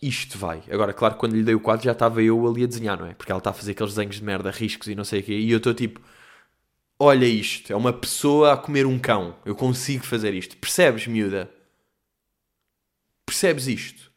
isto 0.00 0.38
vai. 0.38 0.62
Agora, 0.70 0.92
claro 0.94 1.14
que 1.14 1.20
quando 1.20 1.34
lhe 1.34 1.42
dei 1.42 1.56
o 1.56 1.60
quadro 1.60 1.84
já 1.84 1.90
estava 1.90 2.22
eu 2.22 2.46
ali 2.48 2.62
a 2.62 2.66
desenhar, 2.68 2.96
não 2.96 3.06
é? 3.06 3.14
Porque 3.14 3.32
ela 3.32 3.40
está 3.40 3.50
a 3.50 3.52
fazer 3.52 3.72
aqueles 3.72 3.92
desenhos 3.92 4.14
de 4.14 4.24
merda, 4.24 4.48
riscos 4.52 4.86
e 4.86 4.94
não 4.94 5.02
sei 5.02 5.20
o 5.20 5.22
quê. 5.24 5.32
E 5.32 5.50
eu 5.50 5.58
estou 5.58 5.74
tipo, 5.74 6.00
olha 7.00 7.26
isto. 7.26 7.72
É 7.72 7.76
uma 7.76 7.92
pessoa 7.92 8.52
a 8.52 8.56
comer 8.56 8.86
um 8.86 8.96
cão. 8.96 9.36
Eu 9.44 9.56
consigo 9.56 10.06
fazer 10.06 10.34
isto. 10.34 10.56
Percebes, 10.56 11.08
miúda? 11.08 11.50
Percebes 13.26 13.66
isto? 13.66 14.12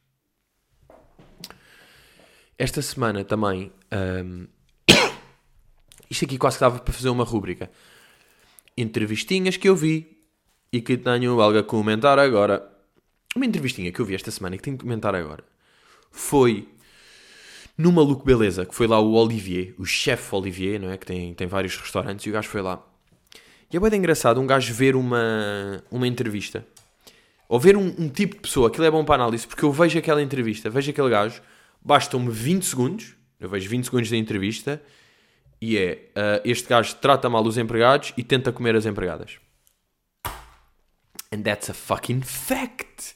Esta 2.59 2.81
semana 2.83 3.25
também. 3.25 3.71
hum, 3.91 4.47
isto 6.11 6.25
aqui 6.25 6.37
quase 6.37 6.57
que 6.57 6.61
dava 6.61 6.77
para 6.77 6.93
fazer 6.93 7.09
uma 7.09 7.23
rúbrica. 7.23 7.71
Entrevistinhas 8.77 9.57
que 9.57 9.69
eu 9.69 9.75
vi 9.75 10.17
e 10.71 10.81
que 10.81 10.97
tenho 10.97 11.39
algo 11.39 11.57
a 11.57 11.63
comentar 11.63 12.17
agora. 12.17 12.67
Uma 13.35 13.45
entrevistinha 13.45 13.91
que 13.91 13.99
eu 13.99 14.05
vi 14.05 14.15
esta 14.15 14.31
semana 14.31 14.55
e 14.55 14.57
que 14.57 14.63
tenho 14.63 14.77
que 14.77 14.83
comentar 14.83 15.15
agora 15.15 15.43
foi 16.11 16.67
no 17.75 17.91
Maluco 17.91 18.23
Beleza, 18.23 18.65
que 18.65 18.75
foi 18.75 18.85
lá 18.85 18.99
o 18.99 19.13
Olivier, 19.13 19.73
o 19.79 19.85
chefe 19.85 20.35
Olivier, 20.35 20.79
não 20.79 20.91
é? 20.91 20.97
Que 20.97 21.05
tem, 21.05 21.33
tem 21.33 21.47
vários 21.47 21.75
restaurantes 21.75 22.25
e 22.25 22.29
o 22.29 22.33
gajo 22.33 22.47
foi 22.47 22.61
lá. 22.61 22.85
E 23.71 23.77
é 23.77 23.79
bem 23.79 23.95
engraçado 23.95 24.39
um 24.39 24.45
gajo 24.45 24.71
ver 24.73 24.95
uma, 24.95 25.83
uma 25.89 26.07
entrevista 26.07 26.65
ou 27.53 27.59
ver 27.59 27.77
um, 27.77 27.93
um 27.99 28.09
tipo 28.09 28.35
de 28.35 28.41
pessoa, 28.41 28.67
aquilo 28.67 28.85
é 28.85 28.89
bom 28.89 29.03
para 29.05 29.15
análise, 29.15 29.45
porque 29.45 29.63
eu 29.63 29.71
vejo 29.71 29.97
aquela 29.97 30.21
entrevista, 30.21 30.71
vejo 30.71 30.89
aquele 30.89 31.09
gajo, 31.09 31.41
bastam-me 31.79 32.31
20 32.31 32.63
segundos, 32.65 33.15
eu 33.39 33.47
vejo 33.49 33.69
20 33.69 33.83
segundos 33.85 34.09
da 34.09 34.17
entrevista, 34.17 34.81
e 35.65 35.77
é, 35.77 36.11
ah, 36.15 36.41
este 36.43 36.67
gajo 36.67 36.95
trata 36.95 37.29
mal 37.29 37.45
os 37.45 37.57
empregados 37.57 38.13
e 38.17 38.23
tenta 38.23 38.51
comer 38.51 38.75
as 38.75 38.85
empregadas. 38.85 39.39
And 41.31 41.41
that's 41.41 41.69
a 41.69 41.73
fucking 41.73 42.21
fact. 42.21 43.15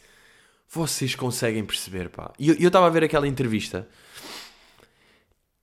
Vocês 0.70 1.13
conseguem 1.16 1.66
perceber, 1.66 2.10
pá. 2.10 2.32
E 2.39 2.50
eu 2.50 2.68
estava 2.68 2.88
a 2.88 2.89
ver 2.89 3.04
aquela 3.04 3.27
entrevista, 3.27 3.88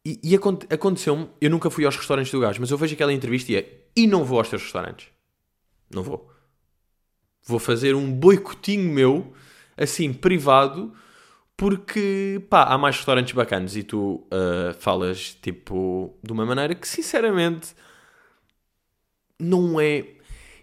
E, 0.06 0.20
e 0.22 0.34
aconte- 0.34 0.66
aconteceu-me, 0.68 1.30
eu 1.40 1.48
nunca 1.48 1.70
fui 1.70 1.86
aos 1.86 1.96
restaurantes 1.96 2.30
do 2.30 2.38
gajo, 2.38 2.60
mas 2.60 2.70
eu 2.70 2.76
vejo 2.76 2.92
aquela 2.92 3.10
entrevista 3.12 3.52
e 3.52 3.56
é, 3.56 3.86
e 3.96 4.06
não 4.06 4.22
vou 4.22 4.38
aos 4.38 4.50
teus 4.50 4.62
restaurantes. 4.62 5.08
Não 5.90 6.02
vou. 6.02 6.30
Vou 7.42 7.58
fazer 7.58 7.94
um 7.94 8.12
boicotinho 8.12 8.92
meu, 8.92 9.32
assim, 9.74 10.12
privado, 10.12 10.94
porque, 11.56 12.42
pá, 12.50 12.64
há 12.64 12.76
mais 12.78 12.96
restaurantes 12.96 13.32
bacanas 13.32 13.76
e 13.76 13.82
tu 13.82 14.26
ah, 14.30 14.74
falas, 14.78 15.34
tipo, 15.40 16.18
de 16.22 16.32
uma 16.32 16.44
maneira 16.44 16.74
que, 16.74 16.86
sinceramente, 16.88 17.74
não 19.38 19.80
é... 19.80 20.04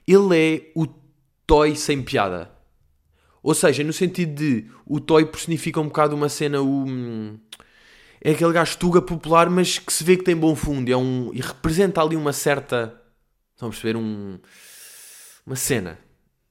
Ele 0.08 0.38
é 0.38 0.72
o 0.76 0.88
toy 1.48 1.76
sem 1.76 2.02
piada. 2.04 2.52
Ou 3.44 3.54
seja, 3.54 3.84
no 3.84 3.94
sentido 3.94 4.36
de 4.36 4.70
o 4.86 5.00
toy 5.00 5.26
personifica 5.26 5.80
um 5.80 5.86
bocado 5.86 6.16
uma 6.16 6.30
cena, 6.30 6.62
o... 6.62 6.86
hum, 6.88 7.40
É 8.24 8.32
aquele 8.32 8.54
gajo 8.54 8.78
tuga 8.78 9.02
popular, 9.02 9.50
mas 9.50 9.80
que 9.80 9.92
se 9.92 10.04
vê 10.04 10.18
que 10.18 10.24
tem 10.24 10.36
bom 10.36 10.56
fundo. 10.56 10.92
É 10.92 10.98
um, 10.98 11.32
e 11.34 11.42
representa 11.42 12.02
ali 12.02 12.16
uma 12.16 12.34
certa... 12.34 13.02
Estão 13.54 13.70
a 13.70 13.72
perceber? 13.72 13.98
Um, 13.98 14.40
uma 15.46 15.56
cena. 15.56 15.98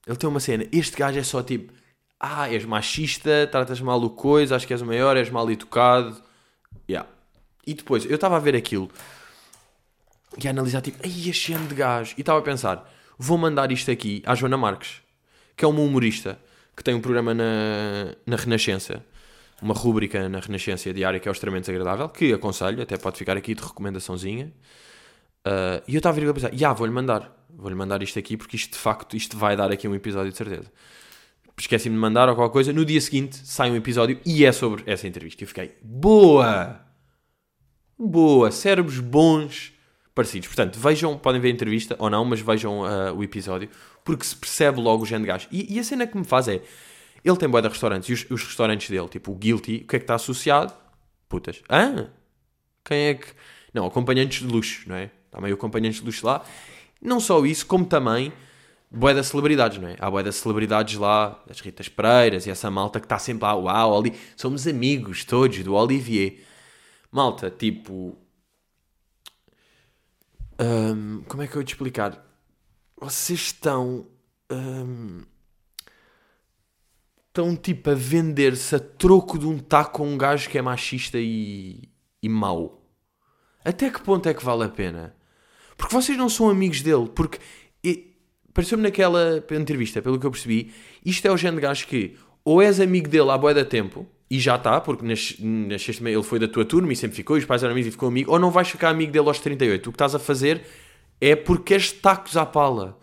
Ele 0.07 0.17
tem 0.17 0.29
uma 0.29 0.39
cena. 0.39 0.65
Este 0.71 0.97
gajo 0.97 1.19
é 1.19 1.23
só 1.23 1.43
tipo... 1.43 1.73
Ah, 2.23 2.47
és 2.53 2.65
machista, 2.65 3.47
tratas 3.51 3.81
mal 3.81 3.99
o 4.03 4.09
coisa, 4.11 4.55
acho 4.55 4.67
que 4.67 4.73
és 4.73 4.81
o 4.81 4.85
maior, 4.85 5.17
és 5.17 5.31
mal 5.31 5.49
educado. 5.49 6.21
Yeah. 6.87 7.09
E 7.65 7.73
depois, 7.73 8.05
eu 8.05 8.13
estava 8.13 8.35
a 8.35 8.39
ver 8.39 8.55
aquilo 8.55 8.91
e 10.37 10.47
a 10.47 10.51
analisar 10.51 10.81
tipo, 10.81 10.97
ai, 11.03 11.55
ano 11.55 11.67
de 11.67 11.75
gajo. 11.75 12.13
E 12.17 12.21
estava 12.21 12.39
a 12.39 12.41
pensar, 12.41 12.89
vou 13.17 13.37
mandar 13.37 13.71
isto 13.71 13.91
aqui 13.91 14.21
à 14.25 14.35
Joana 14.35 14.57
Marques, 14.57 15.01
que 15.55 15.65
é 15.65 15.67
uma 15.67 15.81
humorista 15.81 16.39
que 16.75 16.83
tem 16.83 16.93
um 16.93 17.01
programa 17.01 17.33
na, 17.33 18.15
na 18.25 18.35
Renascença, 18.35 19.03
uma 19.61 19.73
rúbrica 19.73 20.29
na 20.29 20.39
Renascença 20.39 20.93
diária 20.93 21.19
que 21.19 21.27
é 21.27 21.31
extremamente 21.31 21.65
desagradável, 21.65 22.07
que 22.09 22.33
aconselho, 22.33 22.81
até 22.81 22.97
pode 22.97 23.17
ficar 23.17 23.35
aqui 23.35 23.53
de 23.53 23.61
recomendaçãozinha. 23.61 24.51
Ah, 25.43 25.81
e 25.87 25.95
eu 25.95 25.97
estava 25.97 26.17
a 26.17 26.21
vir 26.21 26.29
a 26.29 26.33
pensar, 26.33 26.53
já, 26.53 26.73
vou-lhe 26.73 26.93
mandar, 26.93 27.35
vou-lhe 27.49 27.75
mandar 27.75 28.01
isto 28.01 28.17
aqui 28.17 28.37
porque 28.37 28.55
isto 28.55 28.73
de 28.73 28.77
facto, 28.77 29.15
isto 29.15 29.37
vai 29.37 29.55
dar 29.55 29.71
aqui 29.71 29.87
um 29.87 29.95
episódio 29.95 30.31
de 30.31 30.37
certeza. 30.37 30.71
Esqueci-me 31.61 31.93
de 31.93 32.01
mandar 32.01 32.27
ou 32.27 32.33
qualquer 32.33 32.53
coisa, 32.53 32.73
no 32.73 32.83
dia 32.83 32.99
seguinte 32.99 33.39
sai 33.43 33.69
um 33.69 33.75
episódio 33.75 34.19
e 34.25 34.43
é 34.43 34.51
sobre 34.51 34.81
essa 34.87 35.07
entrevista. 35.07 35.43
Eu 35.43 35.47
fiquei, 35.47 35.75
boa! 35.79 36.81
Boa, 37.99 38.49
cérebros 38.49 38.99
bons 38.99 39.71
parecidos. 40.15 40.47
Portanto, 40.47 40.79
vejam, 40.79 41.15
podem 41.19 41.39
ver 41.39 41.49
a 41.49 41.51
entrevista 41.51 41.95
ou 41.99 42.09
não, 42.09 42.25
mas 42.25 42.41
vejam 42.41 42.83
ah, 42.83 43.13
o 43.13 43.23
episódio, 43.23 43.69
porque 44.03 44.25
se 44.25 44.35
percebe 44.35 44.81
logo 44.81 45.03
o 45.03 45.05
género 45.05 45.25
de 45.25 45.27
gajo. 45.27 45.47
E, 45.51 45.75
e 45.75 45.79
a 45.79 45.83
cena 45.83 46.07
que 46.07 46.17
me 46.17 46.25
faz 46.25 46.47
é, 46.47 46.63
ele 47.23 47.37
tem 47.37 47.47
boa 47.47 47.61
de 47.61 47.67
restaurantes, 47.67 48.09
e 48.09 48.13
os, 48.13 48.25
os 48.31 48.43
restaurantes 48.43 48.89
dele, 48.89 49.07
tipo 49.07 49.31
o 49.31 49.35
Guilty, 49.35 49.83
o 49.83 49.87
que 49.87 49.95
é 49.97 49.99
que 49.99 50.03
está 50.03 50.15
associado? 50.15 50.73
Putas. 51.29 51.61
Hã? 51.69 52.09
Quem 52.83 52.97
é 52.97 53.13
que... 53.13 53.27
Não, 53.71 53.85
acompanhantes 53.85 54.39
de 54.39 54.51
luxo, 54.51 54.89
não 54.89 54.95
é? 54.95 55.11
Meio 55.39 55.53
acompanhantes 55.53 55.99
de 55.99 56.05
luxo 56.07 56.25
lá. 56.25 56.43
Não 56.99 57.19
só 57.19 57.45
isso, 57.45 57.67
como 57.67 57.85
também 57.85 58.33
boé 58.91 59.13
das 59.13 59.27
celebridades, 59.27 59.79
não 59.79 59.87
é? 59.87 59.95
Há 59.99 60.11
boé 60.11 60.23
das 60.23 60.35
celebridades 60.35 60.97
lá, 60.97 61.41
das 61.47 61.59
Ritas 61.59 61.87
Pereiras 61.87 62.45
e 62.45 62.49
essa 62.49 62.69
malta 62.69 62.99
que 62.99 63.05
está 63.05 63.17
sempre 63.17 63.45
lá, 63.45 63.55
uau, 63.55 63.97
ali, 63.97 64.13
somos 64.35 64.67
amigos 64.67 65.23
todos 65.25 65.63
do 65.63 65.73
Olivier. 65.73 66.43
Malta, 67.11 67.49
tipo, 67.49 68.17
Hum, 70.61 71.23
como 71.27 71.41
é 71.41 71.47
que 71.47 71.55
eu 71.55 71.61
ia 71.61 71.65
te 71.65 71.73
explicar? 71.73 72.23
Vocês 72.95 73.39
estão. 73.39 74.05
hum, 74.51 75.23
estão 77.27 77.55
tipo 77.55 77.89
a 77.89 77.95
vender-se 77.95 78.75
a 78.75 78.79
troco 78.79 79.39
de 79.39 79.47
um 79.47 79.57
taco 79.57 79.97
com 79.97 80.07
um 80.07 80.17
gajo 80.17 80.49
que 80.49 80.57
é 80.57 80.61
machista 80.61 81.17
e, 81.17 81.89
e 82.21 82.29
mau. 82.29 82.85
Até 83.65 83.89
que 83.89 84.01
ponto 84.01 84.29
é 84.29 84.33
que 84.33 84.43
vale 84.43 84.65
a 84.65 84.69
pena? 84.69 85.15
Porque 85.77 85.95
vocês 85.95 86.17
não 86.17 86.29
são 86.29 86.47
amigos 86.49 86.81
dele. 86.81 87.09
Porque 87.09 87.39
pareceu-me 88.53 88.83
naquela 88.83 89.43
entrevista, 89.51 90.01
pelo 90.01 90.19
que 90.19 90.25
eu 90.25 90.31
percebi, 90.31 90.71
isto 91.05 91.25
é 91.27 91.31
o 91.31 91.37
género 91.37 91.57
de 91.57 91.67
gajo 91.67 91.87
que 91.87 92.15
ou 92.43 92.61
és 92.61 92.79
amigo 92.79 93.07
dele 93.07 93.29
há 93.29 93.37
boia 93.37 93.53
da 93.53 93.65
tempo 93.65 94.07
e 94.29 94.39
já 94.39 94.55
está, 94.55 94.79
porque 94.79 95.05
nas, 95.05 95.35
nas 95.39 95.81
sexta 95.81 96.09
ele 96.09 96.23
foi 96.23 96.39
da 96.39 96.47
tua 96.47 96.63
turma 96.63 96.93
e 96.93 96.95
sempre 96.95 97.17
ficou, 97.17 97.35
e 97.35 97.39
os 97.39 97.45
pais 97.45 97.63
eram 97.63 97.73
amigos 97.73 97.89
e 97.89 97.91
ficou 97.91 98.07
amigo, 98.07 98.31
ou 98.31 98.39
não 98.39 98.49
vais 98.49 98.69
ficar 98.69 98.89
amigo 98.89 99.11
dele 99.11 99.27
aos 99.27 99.39
38. 99.39 99.87
O 99.87 99.91
que 99.91 99.95
estás 99.95 100.15
a 100.15 100.19
fazer 100.19 100.61
é 101.19 101.35
porque 101.35 101.73
queres 101.73 101.91
tacos 101.91 102.37
à 102.37 102.45
pala. 102.45 102.97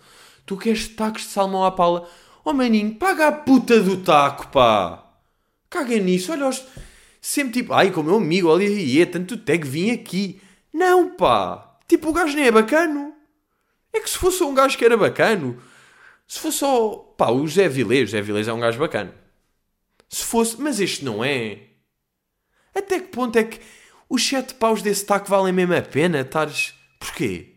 Tu 0.47 0.57
queres 0.57 0.89
tacos 0.89 1.23
de 1.23 1.29
salmão 1.29 1.65
à 1.65 1.71
pala. 1.71 2.09
Oh 2.45 2.55
maninho, 2.55 2.95
paga 2.95 3.29
a 3.29 3.33
puta 3.33 3.79
do 3.79 3.99
taco, 3.99 4.49
pá. 4.49 5.05
Caga 5.69 5.99
nisso, 5.99 6.33
olha 6.33 6.49
os... 6.49 6.65
Sempre 7.21 7.61
tipo, 7.61 7.75
ai, 7.75 7.91
com 7.91 8.01
o 8.01 8.05
meu 8.05 8.17
amigo, 8.17 8.49
olha 8.49 8.67
aí, 8.67 9.03
é 9.03 9.05
tanto 9.05 9.37
tag, 9.37 9.69
vim 9.69 9.91
aqui. 9.91 10.41
Não, 10.73 11.11
pá. 11.11 11.77
Tipo, 11.87 12.09
o 12.09 12.13
gajo 12.13 12.35
nem 12.35 12.47
é 12.47 12.51
bacano. 12.51 13.13
É 13.99 14.01
que 14.01 14.09
se 14.09 14.17
fosse 14.17 14.45
um 14.45 14.55
gajo 14.55 14.79
que 14.79 14.85
era 14.85 14.97
bacano, 14.97 15.61
se 16.27 16.39
fosse 16.39 16.59
só, 16.59 16.91
pá, 17.17 17.31
o 17.31 17.45
José 17.45 17.69
Vilés, 17.69 18.05
o 18.05 18.07
José 18.07 18.23
Vilés 18.23 18.47
é 18.47 18.53
um 18.53 18.61
gajo 18.61 18.79
bacano. 18.79 19.13
Se 20.09 20.23
fosse, 20.25 20.61
mas 20.61 20.79
este 20.79 21.05
não 21.05 21.25
é. 21.25 21.63
Até 22.73 23.01
que 23.01 23.09
ponto 23.09 23.37
é 23.37 23.43
que 23.43 23.61
os 24.09 24.25
sete 24.25 24.55
paus 24.55 24.83
desse 24.83 25.05
taco 25.05 25.29
valem 25.29 25.53
mesmo 25.53 25.75
a 25.75 25.83
pena? 25.83 26.21
Estares. 26.21 26.75
Porquê? 27.01 27.57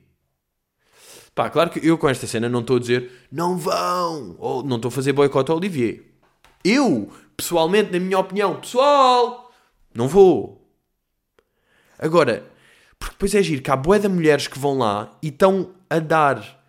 Pá, 1.35 1.47
claro 1.47 1.69
que 1.69 1.87
eu 1.87 1.95
com 1.95 2.09
esta 2.09 2.25
cena 2.25 2.49
não 2.49 2.61
estou 2.61 2.77
a 2.77 2.79
dizer 2.79 3.11
não 3.31 3.55
vão, 3.55 4.35
ou 4.39 4.63
não 4.63 4.77
estou 4.77 4.89
a 4.89 4.91
fazer 4.91 5.13
boicote 5.13 5.51
ao 5.51 5.57
Olivier. 5.57 6.03
Eu, 6.63 7.13
pessoalmente, 7.37 7.91
na 7.91 7.99
minha 7.99 8.17
opinião, 8.17 8.59
pessoal, 8.59 9.53
não 9.93 10.07
vou. 10.07 10.67
Agora, 11.99 12.51
porque 12.97 13.13
depois 13.13 13.35
é 13.35 13.43
giro 13.43 13.61
que 13.61 13.69
há 13.69 13.75
bué 13.75 13.99
de 13.99 14.07
mulheres 14.07 14.47
que 14.47 14.57
vão 14.57 14.79
lá 14.79 15.15
e 15.21 15.27
estão 15.27 15.79
a 15.91 15.99
dar 15.99 16.65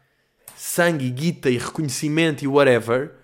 sangue, 0.57 1.09
guita 1.11 1.49
e 1.49 1.57
reconhecimento 1.57 2.45
e 2.45 2.49
whatever 2.49 3.15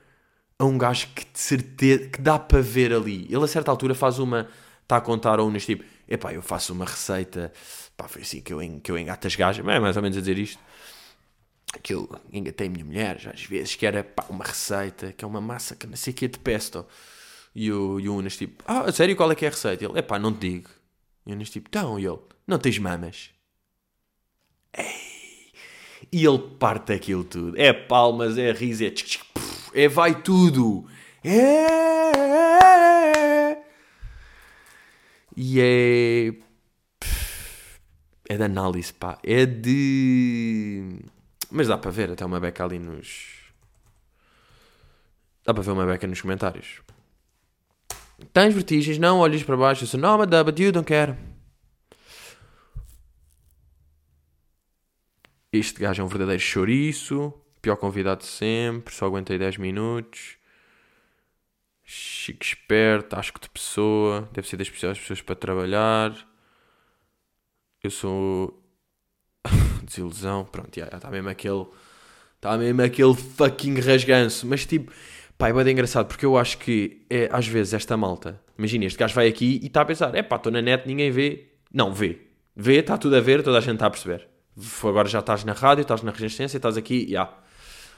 a 0.56 0.64
um 0.64 0.78
gajo 0.78 1.08
que 1.14 1.24
de 1.24 1.38
certeza 1.38 2.08
que 2.08 2.20
dá 2.20 2.38
para 2.38 2.60
ver 2.60 2.92
ali. 2.92 3.26
Ele 3.28 3.44
a 3.44 3.48
certa 3.48 3.70
altura 3.70 3.94
faz 3.94 4.18
uma. 4.18 4.48
Está 4.82 4.96
a 4.96 5.00
contar 5.00 5.40
a 5.40 5.42
unas 5.42 5.66
tipo: 5.66 5.84
epá, 6.08 6.32
eu 6.32 6.40
faço 6.40 6.72
uma 6.72 6.84
receita. 6.84 7.52
Pá, 7.96 8.06
foi 8.06 8.22
assim 8.22 8.40
que 8.40 8.52
eu, 8.52 8.60
que 8.80 8.90
eu 8.90 8.96
engato 8.96 9.26
as 9.26 9.34
gajas. 9.34 9.66
É 9.66 9.80
mais 9.80 9.96
ou 9.96 10.02
menos 10.02 10.16
a 10.16 10.20
dizer 10.20 10.38
isto. 10.38 10.60
Que 11.82 11.94
eu 11.94 12.08
engatei 12.32 12.68
a 12.68 12.70
minha 12.70 12.84
mulher, 12.84 13.18
já 13.18 13.30
às 13.30 13.42
vezes, 13.44 13.74
que 13.74 13.84
era 13.84 14.02
pá, 14.02 14.24
uma 14.30 14.44
receita, 14.44 15.12
que 15.12 15.24
é 15.24 15.28
uma 15.28 15.40
massa 15.40 15.76
que 15.76 15.86
não 15.86 15.96
sei 15.96 16.12
o 16.12 16.16
que 16.16 16.24
é 16.24 16.28
de 16.28 16.38
pesto. 16.38 16.86
E 17.54 17.72
o, 17.72 18.00
e 18.00 18.08
o 18.08 18.16
Unas 18.16 18.36
tipo: 18.36 18.62
ah, 18.66 18.90
sério, 18.92 19.16
qual 19.16 19.30
é 19.32 19.34
que 19.34 19.44
é 19.44 19.48
a 19.48 19.50
receita? 19.50 19.84
Ele: 19.84 19.98
epá, 19.98 20.18
não 20.18 20.32
te 20.32 20.48
digo. 20.48 20.70
E 21.26 21.32
o 21.32 21.34
Unas 21.34 21.50
tipo: 21.50 21.68
então, 21.68 21.98
e 21.98 22.06
ele: 22.06 22.18
não 22.46 22.58
tens 22.58 22.78
mamas. 22.78 23.30
E 26.12 26.24
ele 26.24 26.38
parte 26.58 26.92
aquilo 26.92 27.24
tudo. 27.24 27.58
É 27.58 27.72
palmas, 27.72 28.38
é 28.38 28.52
riso, 28.52 28.84
é, 28.84 28.90
tchic, 28.90 29.08
tchic, 29.08 29.24
puf, 29.32 29.70
é 29.74 29.88
vai 29.88 30.22
tudo. 30.22 30.86
É. 31.24 31.98
E 35.36 35.60
é. 35.60 36.32
É 38.28 38.36
de 38.36 38.42
análise, 38.42 38.92
pá. 38.92 39.18
É 39.22 39.46
de. 39.46 41.00
Mas 41.50 41.68
dá 41.68 41.78
para 41.78 41.90
ver 41.90 42.10
até 42.10 42.24
uma 42.24 42.40
beca 42.40 42.64
ali 42.64 42.78
nos. 42.78 43.38
Dá 45.44 45.54
para 45.54 45.62
ver 45.62 45.70
uma 45.70 45.86
beca 45.86 46.06
nos 46.06 46.20
comentários. 46.20 46.80
Tens 48.32 48.52
vertigens? 48.52 48.98
Não 48.98 49.20
olhes 49.20 49.42
para 49.42 49.56
baixo. 49.56 49.84
Eu 49.84 49.88
sou, 49.88 50.00
but 50.18 50.44
but 50.44 50.58
you 50.58 50.72
don't 50.72 50.86
care. 50.86 51.16
Este 55.52 55.80
gajo 55.80 56.02
é 56.02 56.04
um 56.04 56.08
verdadeiro 56.08 56.42
chouriço. 56.42 57.32
Pior 57.62 57.76
convidado 57.76 58.20
de 58.20 58.26
sempre. 58.26 58.94
Só 58.94 59.06
aguentei 59.06 59.38
10 59.38 59.56
minutos. 59.56 60.36
Chico 61.84 62.44
esperto. 62.44 63.16
Asco 63.16 63.40
de 63.40 63.48
pessoa. 63.48 64.28
Deve 64.32 64.46
ser 64.46 64.56
das 64.56 64.68
piores 64.68 64.98
pessoas 64.98 65.22
para 65.22 65.34
trabalhar. 65.34 66.14
Eu 67.82 67.90
sou. 67.90 68.62
Desilusão. 69.82 70.44
Pronto, 70.44 70.78
já 70.78 70.86
está 70.86 71.10
mesmo 71.10 71.30
aquele. 71.30 71.66
Está 72.36 72.56
mesmo 72.58 72.82
aquele 72.82 73.14
fucking 73.14 73.80
rasganço. 73.80 74.46
Mas 74.46 74.66
tipo. 74.66 74.92
Pá, 75.38 75.48
é 75.48 75.52
bem 75.52 75.72
engraçado 75.72 76.08
porque 76.08 76.26
eu 76.26 76.36
acho 76.36 76.58
que 76.58 77.06
é, 77.08 77.28
às 77.32 77.46
vezes 77.46 77.72
esta 77.72 77.96
malta. 77.96 78.42
Imagina, 78.58 78.84
este 78.84 78.98
gajo 78.98 79.14
vai 79.14 79.28
aqui 79.28 79.60
e 79.62 79.66
está 79.68 79.82
a 79.82 79.84
pensar: 79.84 80.14
é 80.14 80.22
pá, 80.22 80.36
estou 80.36 80.52
na 80.52 80.60
net, 80.60 80.86
ninguém 80.86 81.10
vê. 81.10 81.52
Não, 81.72 81.94
vê. 81.94 82.18
Vê, 82.56 82.78
está 82.80 82.98
tudo 82.98 83.16
a 83.16 83.20
ver, 83.20 83.42
toda 83.42 83.56
a 83.56 83.60
gente 83.60 83.74
está 83.74 83.86
a 83.86 83.90
perceber. 83.90 84.28
Agora 84.82 85.08
já 85.08 85.20
estás 85.20 85.44
na 85.44 85.52
rádio, 85.52 85.82
estás 85.82 86.02
na 86.02 86.10
resistência, 86.10 86.56
estás 86.56 86.76
aqui, 86.76 87.06
já. 87.10 87.32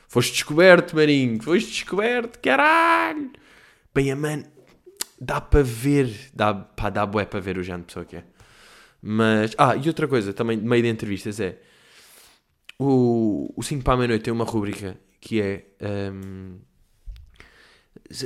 Foste 0.08 0.32
descoberto, 0.32 0.96
maninho. 0.96 1.42
Foste 1.42 1.70
descoberto, 1.70 2.38
caralho. 2.40 3.30
Bem, 3.94 4.14
mano, 4.14 4.44
dá 5.20 5.40
para 5.40 5.62
ver. 5.62 6.30
Dá, 6.34 6.54
pá, 6.54 6.90
dá 6.90 7.06
bué 7.06 7.24
para 7.24 7.40
ver 7.40 7.58
o 7.58 7.62
género 7.62 7.82
de 7.82 7.86
pessoa 7.86 8.04
que 8.04 8.16
é. 8.16 8.24
Mas, 9.02 9.54
ah, 9.56 9.76
e 9.76 9.88
outra 9.88 10.06
coisa 10.06 10.32
também, 10.32 10.58
de 10.58 10.64
meio 10.64 10.82
de 10.82 10.88
entrevistas, 10.88 11.40
é. 11.40 11.58
O, 12.78 13.52
o 13.56 13.62
5 13.62 13.84
para 13.84 13.94
a 13.94 13.96
meia-noite 13.96 14.24
tem 14.24 14.32
uma 14.32 14.44
rúbrica 14.44 14.98
que 15.20 15.40
é. 15.40 15.64
hum, 16.12 16.58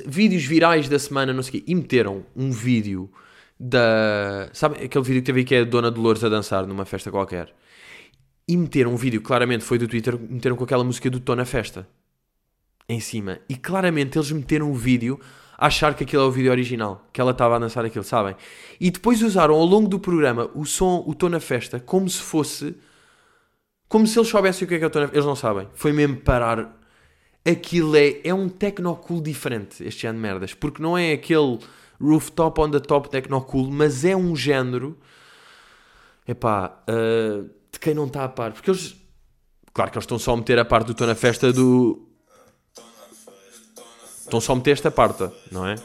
vídeos 0.06 0.44
virais 0.44 0.88
da 0.88 0.98
semana, 0.98 1.32
não 1.32 1.42
sei 1.42 1.60
o 1.60 1.62
quê. 1.62 1.64
E 1.70 1.74
meteram 1.74 2.24
um 2.34 2.50
vídeo 2.50 3.10
da. 3.58 4.48
Sabe 4.52 4.84
aquele 4.84 5.04
vídeo 5.04 5.22
que 5.22 5.26
teve 5.26 5.44
que 5.44 5.54
é 5.54 5.60
a 5.60 5.64
Dona 5.64 5.90
Dolores 5.90 6.24
a 6.24 6.28
dançar 6.28 6.66
numa 6.66 6.84
festa 6.84 7.10
qualquer? 7.10 7.54
E 8.46 8.56
meteram 8.56 8.92
um 8.92 8.96
vídeo, 8.96 9.22
claramente 9.22 9.64
foi 9.64 9.78
do 9.78 9.88
Twitter, 9.88 10.18
meteram 10.18 10.56
com 10.56 10.64
aquela 10.64 10.84
música 10.84 11.08
do 11.08 11.18
Tô 11.18 11.34
na 11.34 11.44
Festa 11.44 11.88
em 12.88 13.00
cima. 13.00 13.40
E 13.48 13.56
claramente 13.56 14.18
eles 14.18 14.30
meteram 14.30 14.70
o 14.70 14.74
vídeo 14.74 15.18
a 15.56 15.66
achar 15.66 15.94
que 15.94 16.04
aquilo 16.04 16.22
é 16.22 16.26
o 16.26 16.30
vídeo 16.30 16.50
original, 16.50 17.06
que 17.12 17.20
ela 17.20 17.30
estava 17.30 17.56
a 17.56 17.58
dançar 17.58 17.84
aquilo, 17.84 18.04
sabem? 18.04 18.36
E 18.80 18.90
depois 18.90 19.22
usaram 19.22 19.54
ao 19.54 19.64
longo 19.64 19.88
do 19.88 19.98
programa 19.98 20.50
o 20.54 20.64
som, 20.64 21.02
o 21.06 21.14
Tô 21.14 21.28
na 21.28 21.40
Festa, 21.40 21.80
como 21.80 22.08
se 22.08 22.20
fosse. 22.20 22.76
Como 23.88 24.06
se 24.06 24.18
eles 24.18 24.28
soubessem 24.28 24.64
o 24.64 24.68
que 24.68 24.74
é 24.74 24.78
que 24.78 24.84
é 24.84 24.86
o 24.86 24.90
Tô 24.90 25.00
na 25.00 25.06
Festa. 25.06 25.16
Eles 25.16 25.26
não 25.26 25.36
sabem. 25.36 25.68
Foi 25.74 25.92
mesmo 25.92 26.16
parar. 26.16 26.80
Aquilo 27.46 27.94
é, 27.94 28.20
é 28.24 28.34
um 28.34 28.48
tecnocool 28.48 29.20
diferente, 29.20 29.84
este 29.84 30.02
género 30.02 30.18
de 30.18 30.22
merdas. 30.22 30.54
Porque 30.54 30.82
não 30.82 30.96
é 30.96 31.12
aquele 31.12 31.58
rooftop 32.00 32.60
on 32.60 32.70
the 32.70 32.80
top 32.80 33.08
tecnocool, 33.08 33.70
mas 33.70 34.04
é 34.04 34.16
um 34.16 34.34
género. 34.34 34.98
Epá, 36.26 36.82
uh, 36.88 37.48
de 37.74 37.78
quem 37.78 37.94
não 37.94 38.06
está 38.06 38.24
a 38.24 38.28
par. 38.28 38.52
Porque 38.52 38.70
eles. 38.70 38.96
Claro 39.72 39.90
que 39.90 39.98
eles 39.98 40.04
estão 40.04 40.18
só 40.18 40.32
a 40.32 40.36
meter 40.36 40.58
a 40.58 40.64
parte 40.64 40.86
do 40.86 40.94
Tô 40.94 41.06
na 41.06 41.14
Festa 41.14 41.52
do. 41.52 42.08
Estão 44.20 44.40
só 44.40 44.52
a 44.52 44.56
meter 44.56 44.70
esta 44.70 44.90
parte, 44.90 45.28
não 45.52 45.66
é? 45.66 45.76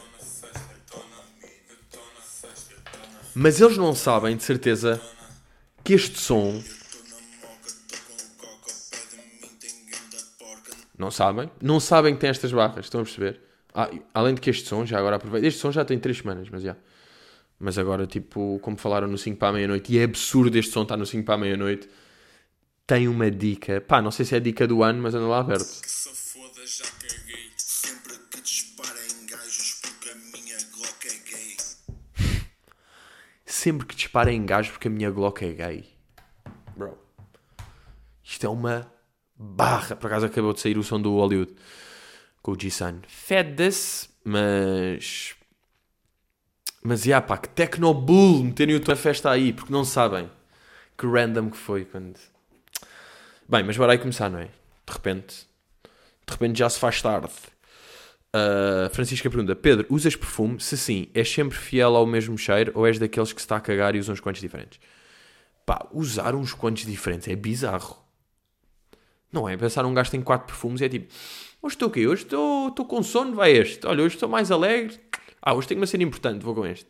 Mas 3.34 3.60
eles 3.60 3.76
não 3.76 3.94
sabem 3.94 4.36
de 4.36 4.42
certeza 4.42 5.00
que 5.84 5.92
este 5.92 6.18
som. 6.18 6.62
Não 10.98 11.10
sabem. 11.10 11.50
Não 11.60 11.80
sabem 11.80 12.14
que 12.14 12.20
tem 12.20 12.30
estas 12.30 12.52
barras, 12.52 12.86
estão 12.86 13.00
a 13.00 13.04
perceber? 13.04 13.40
Ah, 13.74 13.90
além 14.12 14.34
de 14.34 14.40
que 14.40 14.50
este 14.50 14.68
som, 14.68 14.84
já 14.84 14.98
agora 14.98 15.16
aproveito. 15.16 15.44
Este 15.44 15.60
som 15.60 15.70
já 15.70 15.84
tem 15.84 15.98
3 15.98 16.18
semanas, 16.18 16.48
mas 16.50 16.62
já. 16.62 16.76
Mas 17.60 17.76
agora, 17.76 18.06
tipo, 18.06 18.58
como 18.62 18.78
falaram 18.78 19.06
no 19.06 19.18
5 19.18 19.36
para 19.36 19.48
a 19.48 19.52
meia-noite, 19.52 19.92
e 19.92 19.98
é 19.98 20.04
absurdo 20.04 20.56
este 20.56 20.72
som 20.72 20.82
estar 20.82 20.96
no 20.96 21.04
5 21.04 21.26
para 21.26 21.34
a 21.34 21.38
meia-noite, 21.38 21.90
tem 22.86 23.06
uma 23.06 23.30
dica. 23.30 23.82
Pá, 23.82 24.00
não 24.00 24.10
sei 24.10 24.24
se 24.24 24.34
é 24.34 24.38
a 24.38 24.40
dica 24.40 24.66
do 24.66 24.82
ano, 24.82 25.02
mas 25.02 25.14
anda 25.14 25.26
lá 25.26 25.40
aberto. 25.40 25.82
Que 25.82 25.90
se 25.90 26.08
foda, 26.08 26.66
já 26.66 26.86
caguei. 26.86 27.50
Sempre 27.58 28.18
que 28.30 28.40
disparem 28.40 29.26
gajos, 29.26 29.80
porque 29.82 30.08
a 30.08 30.14
minha 30.14 30.56
Glock 30.72 31.06
é 31.06 31.30
gay. 31.30 31.56
Sempre 33.44 33.86
que 33.86 33.94
dispara 33.94 34.32
em 34.32 34.46
gajos 34.46 34.72
porque 34.72 34.88
a 34.88 34.90
minha 34.90 35.10
Glock 35.10 35.44
é 35.44 35.52
gay. 35.52 35.84
Bro. 36.74 36.96
Isto 38.24 38.46
é 38.46 38.48
uma 38.48 38.90
barra. 39.36 39.96
Por 39.96 40.06
acaso 40.06 40.24
acabou 40.24 40.54
de 40.54 40.60
sair 40.60 40.78
o 40.78 40.82
som 40.82 40.98
do 40.98 41.14
Hollywood. 41.14 41.54
Com 42.40 42.52
o 42.52 42.58
G-Sun. 42.58 43.02
Fed-se, 43.06 44.08
mas... 44.24 45.34
Mas, 46.82 47.02
já 47.02 47.20
pá, 47.20 47.36
que 47.36 47.48
Tecnobull 47.48 48.44
meterem 48.44 48.74
o 48.74 48.80
tua 48.80 48.96
festa 48.96 49.30
aí, 49.30 49.52
porque 49.52 49.72
não 49.72 49.84
sabem. 49.84 50.30
Que 50.96 51.06
random 51.06 51.50
que 51.50 51.56
foi 51.56 51.84
quando... 51.84 52.18
Bem, 53.48 53.64
mas 53.64 53.76
bora 53.76 53.92
aí 53.92 53.98
começar, 53.98 54.30
não 54.30 54.38
é? 54.38 54.46
De 54.46 54.92
repente... 54.92 55.46
De 56.26 56.32
repente 56.32 56.58
já 56.58 56.70
se 56.70 56.78
faz 56.78 57.02
tarde. 57.02 57.32
Uh, 58.34 58.88
Francisca 58.90 59.28
pergunta: 59.28 59.56
Pedro, 59.56 59.86
usas 59.90 60.14
perfume? 60.14 60.60
Se 60.60 60.76
sim, 60.76 61.08
és 61.12 61.28
sempre 61.28 61.58
fiel 61.58 61.96
ao 61.96 62.06
mesmo 62.06 62.38
cheiro 62.38 62.70
ou 62.76 62.86
és 62.86 62.98
daqueles 62.98 63.32
que 63.32 63.40
se 63.40 63.44
está 63.44 63.56
a 63.56 63.60
cagar 63.60 63.96
e 63.96 63.98
usa 63.98 64.12
uns 64.12 64.20
quantos 64.20 64.40
diferentes? 64.40 64.78
Pá, 65.66 65.86
usar 65.92 66.34
uns 66.36 66.54
quantos 66.54 66.86
diferentes 66.86 67.26
é 67.26 67.34
bizarro. 67.34 67.98
Não 69.32 69.48
é? 69.48 69.56
Pensar 69.56 69.84
um 69.84 69.94
gajo 69.94 70.10
tem 70.10 70.22
quatro 70.22 70.46
perfumes 70.46 70.80
é 70.80 70.88
tipo: 70.88 71.12
Hoje 71.60 71.74
estou 71.74 71.88
o 71.88 71.90
quê? 71.90 72.06
Hoje 72.06 72.22
estou 72.22 72.68
estou 72.68 72.86
com 72.86 73.02
sono, 73.02 73.34
vai 73.34 73.52
este. 73.52 73.84
Olha, 73.86 74.04
hoje 74.04 74.14
estou 74.14 74.28
mais 74.28 74.52
alegre. 74.52 74.98
Ah, 75.42 75.54
hoje 75.54 75.68
tenho 75.68 75.80
uma 75.80 75.86
cena 75.86 76.02
importante, 76.02 76.44
vou 76.44 76.54
com 76.54 76.66
este. 76.66 76.88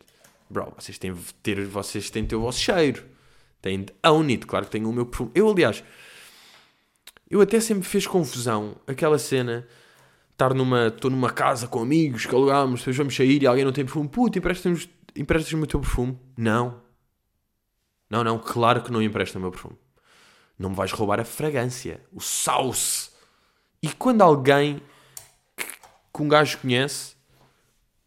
Bro, 0.49 0.73
vocês 0.77 0.97
têm 0.97 1.15
ter, 1.41 1.65
vocês 1.65 2.09
têm 2.09 2.23
de 2.23 2.29
ter 2.29 2.35
o 2.35 2.41
vosso 2.41 2.59
cheiro. 2.59 3.03
Têm 3.61 3.83
de 3.83 3.93
own 4.05 4.27
it. 4.27 4.45
Claro 4.45 4.65
que 4.65 4.71
tenho 4.71 4.89
o 4.89 4.93
meu 4.93 5.05
perfume. 5.05 5.31
Eu, 5.33 5.49
aliás, 5.49 5.83
eu 7.29 7.39
até 7.39 7.59
sempre 7.59 7.87
fez 7.87 8.05
confusão 8.05 8.75
aquela 8.85 9.17
cena 9.17 9.65
estar 10.31 10.53
numa, 10.53 10.87
estou 10.87 11.09
numa 11.11 11.29
casa 11.29 11.67
com 11.67 11.81
amigos 11.81 12.25
que 12.25 12.33
alugámos, 12.33 12.81
depois 12.81 12.97
vamos 12.97 13.15
sair 13.15 13.43
e 13.43 13.47
alguém 13.47 13.63
não 13.63 13.71
tem 13.71 13.85
perfume, 13.85 14.09
puto, 14.09 14.37
emprestas-me 14.37 14.89
emprestas 15.15 15.53
o 15.53 15.67
teu 15.67 15.79
perfume? 15.79 16.19
Não. 16.35 16.81
Não, 18.09 18.23
não, 18.23 18.39
claro 18.39 18.81
que 18.81 18.91
não 18.91 19.01
empresta 19.01 19.37
o 19.37 19.41
meu 19.41 19.51
perfume. 19.51 19.77
Não 20.57 20.71
me 20.71 20.75
vais 20.75 20.91
roubar 20.91 21.19
a 21.19 21.25
fragrância, 21.25 22.01
o 22.11 22.19
sauce. 22.19 23.11
E 23.81 23.89
quando 23.93 24.21
alguém 24.21 24.81
que, 25.55 25.65
que 26.13 26.21
um 26.21 26.27
gajo 26.27 26.57
conhece 26.57 27.15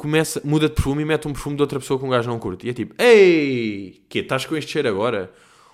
começa, 0.04 0.40
muda 0.44 0.68
de 0.68 0.74
perfume 0.74 1.02
e 1.02 1.04
mete 1.04 1.26
um 1.26 1.32
perfume 1.32 1.56
de 1.56 1.62
outra 1.62 1.80
pessoa 1.80 1.98
que 1.98 2.04
um 2.04 2.10
gajo 2.10 2.28
não 2.28 2.38
curte. 2.38 2.66
E 2.66 2.70
é 2.70 2.72
tipo, 2.74 2.94
ei, 3.02 4.04
que 4.08 4.18
estás 4.18 4.44
com 4.44 4.54
este 4.54 4.72
cheiro 4.72 4.88
agora? 4.88 5.32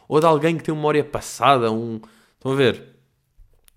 Ou 0.08 0.20
de 0.20 0.26
alguém 0.26 0.56
que 0.56 0.62
tem 0.62 0.72
uma 0.72 0.78
memória 0.78 1.04
passada, 1.04 1.70
um... 1.70 2.00
Estão 2.36 2.52
a 2.52 2.54
ver? 2.54 2.82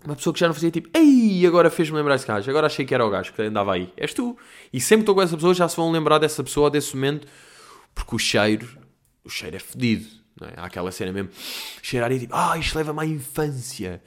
Uma 0.04 0.14
pessoa 0.14 0.32
que 0.32 0.40
já 0.40 0.46
não 0.46 0.54
fazia 0.54 0.70
tipo, 0.70 0.88
ei, 0.96 1.44
agora 1.46 1.68
fez-me 1.70 1.96
lembrar 1.96 2.14
esse 2.14 2.26
gajo, 2.26 2.48
agora 2.48 2.66
achei 2.66 2.84
que 2.84 2.94
era 2.94 3.04
o 3.04 3.10
gajo 3.10 3.32
que 3.32 3.42
andava 3.42 3.74
aí. 3.74 3.92
És 3.96 4.14
tu. 4.14 4.36
E 4.72 4.80
sempre 4.80 4.98
que 4.98 5.02
estou 5.02 5.14
com 5.14 5.22
essa 5.22 5.34
pessoa 5.34 5.54
já 5.54 5.68
se 5.68 5.76
vão 5.76 5.90
lembrar 5.90 6.18
dessa 6.18 6.42
pessoa, 6.44 6.70
desse 6.70 6.94
momento, 6.94 7.26
porque 7.94 8.14
o 8.14 8.18
cheiro, 8.18 8.68
o 9.24 9.30
cheiro 9.30 9.56
é 9.56 9.58
fedido. 9.58 10.06
Não 10.40 10.48
é? 10.48 10.54
Há 10.56 10.64
aquela 10.66 10.90
cena 10.90 11.12
mesmo, 11.12 11.30
cheirar 11.82 12.10
e 12.12 12.20
tipo, 12.20 12.34
ah, 12.34 12.56
isto 12.58 12.76
leva-me 12.76 13.00
à 13.00 13.06
infância. 13.06 14.02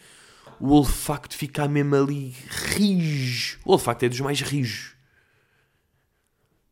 O 0.60 0.72
olfacto 0.72 1.36
fica 1.36 1.68
mesmo 1.68 1.96
ali 1.96 2.36
rijo. 2.48 3.60
O 3.64 3.74
olfacto 3.74 4.06
é 4.06 4.10
dos 4.10 4.20
mais 4.20 4.42
rijos. 4.42 4.97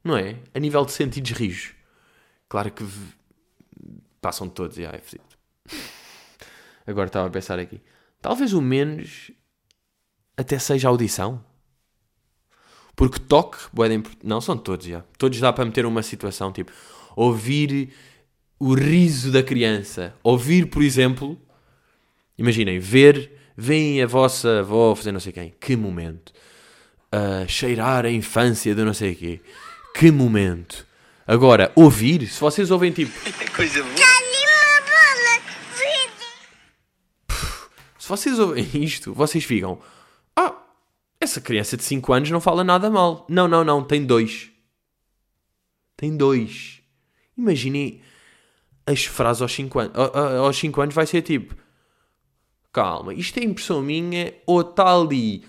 Não 0.06 0.16
é? 0.16 0.38
A 0.54 0.60
nível 0.60 0.86
de 0.86 0.92
sentidos 0.92 1.32
rijos. 1.32 1.74
Claro 2.48 2.72
que 2.72 2.86
passam 4.22 4.48
todos, 4.48 4.78
e 4.78 4.86
ah, 4.86 4.92
é 4.94 5.00
fedido. 5.00 5.36
Agora 6.86 7.08
estava 7.08 7.28
a 7.28 7.32
pensar 7.32 7.58
aqui. 7.58 7.82
Talvez 8.22 8.54
o 8.54 8.62
menos 8.62 9.32
até 10.38 10.60
seja 10.60 10.90
audição. 10.90 11.44
Porque 12.96 13.20
toque, 13.20 13.58
não 14.24 14.40
são 14.40 14.56
todos 14.56 14.86
já. 14.86 15.02
Todos 15.18 15.40
dá 15.40 15.52
para 15.52 15.66
meter 15.66 15.88
uma 15.88 16.04
situação 16.04 16.52
tipo 16.52 16.72
ouvir 17.16 17.92
o 18.60 18.74
riso 18.74 19.32
da 19.32 19.42
criança, 19.42 20.16
ouvir, 20.24 20.68
por 20.68 20.82
exemplo, 20.82 21.40
imaginem, 22.38 22.80
ver, 22.80 23.32
veem 23.58 24.02
a 24.02 24.08
vossa 24.08 24.60
avó 24.60 24.96
fazer 24.96 25.12
não 25.12 25.20
sei 25.20 25.34
quem, 25.34 25.54
que 25.60 25.76
momento. 25.76 26.32
Ah, 27.12 27.46
cheirar 27.48 28.06
a 28.06 28.12
infância 28.12 28.76
de 28.76 28.84
não 28.84 28.94
sei 28.94 29.16
quê, 29.16 29.42
que 29.98 30.12
momento. 30.12 30.86
Agora, 31.26 31.72
ouvir, 31.74 32.28
se 32.28 32.40
vocês 32.40 32.70
ouvem 32.70 32.92
tipo, 32.92 33.12
Coisa 33.56 33.82
boa. 33.82 33.96
Se 37.98 38.10
vocês 38.10 38.38
ouvem 38.38 38.70
isto, 38.84 39.14
vocês 39.14 39.44
ficam: 39.44 39.80
Ah, 40.36 40.54
essa 41.20 41.42
criança 41.42 41.76
de 41.76 41.84
5 41.84 42.14
anos 42.14 42.30
não 42.30 42.40
fala 42.40 42.64
nada 42.64 42.88
mal. 42.88 43.26
Não, 43.28 43.48
não, 43.48 43.64
não, 43.64 43.84
tem 43.84 44.06
dois. 44.06 44.52
Tem 45.98 46.16
dois. 46.16 46.82
Imaginem 47.36 48.02
as 48.86 49.06
frases 49.06 49.42
aos 49.42 49.54
5 49.54 49.80
anos. 49.80 49.94
Aos 49.96 50.58
5 50.58 50.82
anos 50.82 50.94
vai 50.94 51.08
ser 51.08 51.24
tipo: 51.24 51.56
Calma, 52.72 53.12
isto 53.14 53.40
é 53.40 53.44
impressão 53.44 53.82
minha 53.82 54.36
ou 54.46 54.62
está 54.62 54.94
ali 54.94 55.44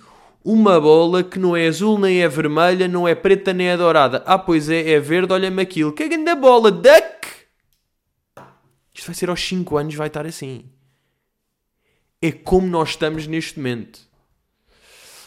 uma 0.47 0.81
bola 0.81 1.25
que 1.25 1.39
não 1.39 1.57
é 1.57 1.67
azul 1.67 1.99
nem 1.99 2.23
é 2.23 2.29
vermelha, 2.29 2.87
não 2.87 3.07
é 3.07 3.15
preta 3.15 3.53
nem 3.53 3.69
é 3.69 3.77
dourada. 3.77 4.23
Ah, 4.25 4.39
pois 4.39 4.71
é, 4.71 4.93
é 4.93 5.01
verde, 5.01 5.33
olha-me 5.33 5.61
aquilo. 5.61 5.93
Que 5.93 6.09
grande 6.09 6.35
bola, 6.37 6.71
duck! 6.71 7.27
Isto 8.95 9.07
vai 9.07 9.15
ser 9.15 9.29
aos 9.29 9.41
5 9.41 9.77
anos, 9.77 9.95
vai 9.95 10.07
estar 10.07 10.25
assim 10.25 10.65
é 12.21 12.33
como 12.33 12.67
nós 12.67 12.91
estamos 12.91 13.27
neste 13.27 13.59
momento. 13.59 14.01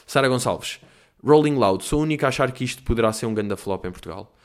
Sara 0.05 0.27
Gonçalves, 0.27 0.79
Rolling 1.23 1.55
Loud, 1.55 1.83
sou 1.83 1.99
a 1.99 2.03
única 2.03 2.27
a 2.27 2.29
achar 2.29 2.51
que 2.51 2.63
isto 2.63 2.83
poderá 2.83 3.13
ser 3.13 3.25
um 3.25 3.33
ganda 3.33 3.55
flop 3.55 3.85
em 3.85 3.91
Portugal. 3.91 4.35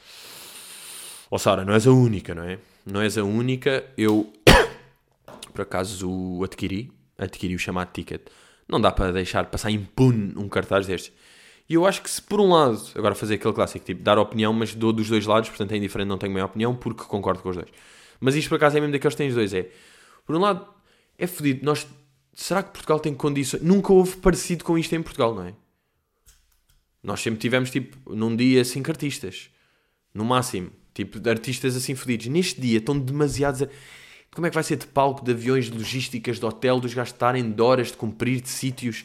Ó 1.30 1.38
Sara, 1.38 1.64
não 1.64 1.74
és 1.74 1.86
a 1.86 1.90
única, 1.90 2.34
não 2.34 2.44
é? 2.44 2.58
Não 2.84 3.00
és 3.00 3.16
a 3.16 3.24
única. 3.24 3.84
Eu, 3.96 4.32
por 5.52 5.62
acaso, 5.62 6.08
o 6.08 6.44
adquiri. 6.44 6.92
Adquiri 7.16 7.54
o 7.54 7.58
chamado 7.58 7.92
ticket. 7.92 8.22
Não 8.68 8.80
dá 8.80 8.90
para 8.90 9.12
deixar 9.12 9.46
passar 9.46 9.70
impune 9.70 10.34
um 10.36 10.48
cartaz 10.48 10.86
destes. 10.86 11.12
E 11.68 11.74
eu 11.74 11.86
acho 11.86 12.02
que 12.02 12.10
se 12.10 12.20
por 12.20 12.40
um 12.40 12.50
lado, 12.50 12.80
agora 12.94 13.14
fazer 13.14 13.34
aquele 13.34 13.54
clássico, 13.54 13.84
tipo, 13.84 14.02
dar 14.02 14.18
opinião, 14.18 14.52
mas 14.52 14.74
dou 14.74 14.92
dos 14.92 15.08
dois 15.08 15.24
lados, 15.24 15.48
portanto 15.48 15.72
é 15.72 15.76
indiferente, 15.76 16.08
não 16.08 16.18
tenho 16.18 16.32
minha 16.32 16.44
opinião, 16.44 16.74
porque 16.74 17.04
concordo 17.04 17.42
com 17.42 17.48
os 17.48 17.56
dois. 17.56 17.68
Mas 18.20 18.34
isto 18.34 18.48
por 18.48 18.56
acaso 18.56 18.76
é 18.76 18.80
mesmo 18.80 18.92
daqueles 18.92 19.14
que 19.14 19.18
têm 19.18 19.28
os 19.28 19.34
dois, 19.34 19.54
é... 19.54 19.70
Por 20.26 20.36
um 20.36 20.40
lado, 20.40 20.66
é 21.18 21.26
fodido, 21.26 21.64
nós... 21.64 21.86
Será 22.34 22.62
que 22.62 22.70
Portugal 22.70 23.00
tem 23.00 23.14
condições... 23.14 23.62
Nunca 23.62 23.92
houve 23.92 24.16
parecido 24.16 24.64
com 24.64 24.76
isto 24.76 24.94
em 24.94 25.02
Portugal, 25.02 25.34
não 25.34 25.44
é? 25.44 25.54
Nós 27.02 27.20
sempre 27.20 27.38
tivemos, 27.38 27.70
tipo, 27.70 28.14
num 28.14 28.34
dia 28.34 28.64
cinco 28.64 28.90
artistas. 28.90 29.50
No 30.12 30.24
máximo. 30.24 30.70
Tipo, 30.92 31.28
artistas 31.28 31.76
assim 31.76 31.94
fodidos. 31.94 32.26
Neste 32.26 32.60
dia 32.60 32.78
estão 32.78 32.98
demasiados 32.98 33.62
a... 33.62 33.68
Como 34.34 34.46
é 34.46 34.50
que 34.50 34.54
vai 34.54 34.64
ser 34.64 34.76
de 34.76 34.86
palco, 34.86 35.24
de 35.24 35.30
aviões, 35.30 35.66
de 35.66 35.78
logísticas, 35.78 36.38
de 36.38 36.44
hotel, 36.44 36.80
dos 36.80 36.92
gajos 36.92 37.12
estarem 37.12 37.50
de 37.50 37.62
horas, 37.62 37.88
de 37.88 37.96
cumprir, 37.96 38.40
de 38.40 38.48
sítios... 38.48 39.04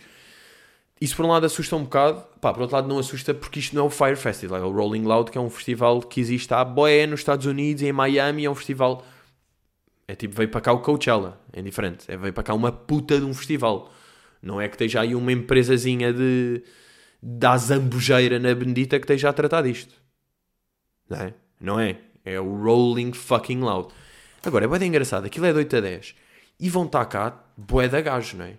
isso 0.99 1.15
por 1.15 1.25
um 1.25 1.29
lado 1.29 1.45
assusta 1.45 1.75
um 1.75 1.83
bocado, 1.83 2.23
pá, 2.41 2.51
por 2.51 2.61
outro 2.61 2.75
lado 2.75 2.87
não 2.87 2.97
assusta 2.97 3.33
porque 3.33 3.59
isto 3.59 3.75
não 3.75 3.83
é 3.83 3.85
o 3.85 3.89
Fire 3.89 4.15
Festival, 4.15 4.59
é 4.59 4.65
o 4.65 4.71
Rolling 4.71 5.03
Loud, 5.03 5.29
que 5.29 5.37
é 5.37 5.41
um 5.41 5.49
festival 5.49 6.01
que 6.01 6.19
existe 6.19 6.53
há 6.53 6.65
boé 6.65 7.05
nos 7.05 7.19
Estados 7.19 7.45
Unidos, 7.45 7.83
em 7.83 7.91
Miami, 7.91 8.45
é 8.45 8.49
um 8.49 8.55
festival. 8.55 9.05
É 10.07 10.15
tipo, 10.15 10.35
veio 10.35 10.49
para 10.49 10.61
cá 10.61 10.73
o 10.73 10.79
Coachella, 10.79 11.39
é 11.53 11.61
diferente. 11.61 12.11
É, 12.11 12.17
veio 12.17 12.33
para 12.33 12.41
cá 12.41 12.55
uma 12.55 12.71
puta 12.71 13.19
de 13.19 13.25
um 13.25 13.33
festival. 13.33 13.91
Não 14.41 14.59
é 14.59 14.67
que 14.67 14.73
esteja 14.73 15.01
aí 15.01 15.13
uma 15.13 15.31
empresazinha 15.31 16.11
de. 16.11 16.63
da 17.21 17.55
zambujeira 17.55 18.39
na 18.39 18.55
Bendita 18.55 18.97
que 18.97 19.03
esteja 19.03 19.29
a 19.29 19.33
tratar 19.33 19.61
disto. 19.61 19.93
Não 21.07 21.17
é? 21.17 21.33
Não 21.61 21.79
é. 21.79 21.97
É 22.25 22.39
o 22.39 22.55
Rolling 22.55 23.13
fucking 23.13 23.59
Loud. 23.59 23.93
Agora, 24.43 24.65
é 24.65 24.67
bué 24.67 24.80
de 24.80 24.86
engraçado, 24.86 25.25
aquilo 25.25 25.45
é 25.45 25.52
de 25.52 25.58
8 25.58 25.75
a 25.78 25.82
10. 25.82 26.15
E 26.60 26.69
vão 26.69 26.86
estar 26.86 27.06
cá, 27.06 27.43
bué 27.58 27.88
da 27.88 28.02
gajo, 28.02 28.38
não 28.38 28.45
é? 28.45 28.58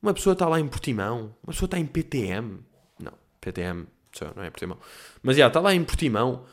Uma 0.00 0.14
pessoa 0.14 0.34
está 0.34 0.48
lá 0.48 0.60
em 0.60 0.68
Portimão, 0.68 1.34
uma 1.42 1.52
pessoa 1.52 1.66
está 1.66 1.78
em 1.78 1.86
PTM. 1.86 2.60
Não, 2.98 3.12
PTM, 3.40 3.86
não 4.34 4.42
é 4.44 4.50
Portimão. 4.50 4.78
Mas 5.22 5.36
já, 5.36 5.48
está 5.48 5.60
lá 5.60 5.74
em 5.74 5.82
Portimão. 5.82 6.44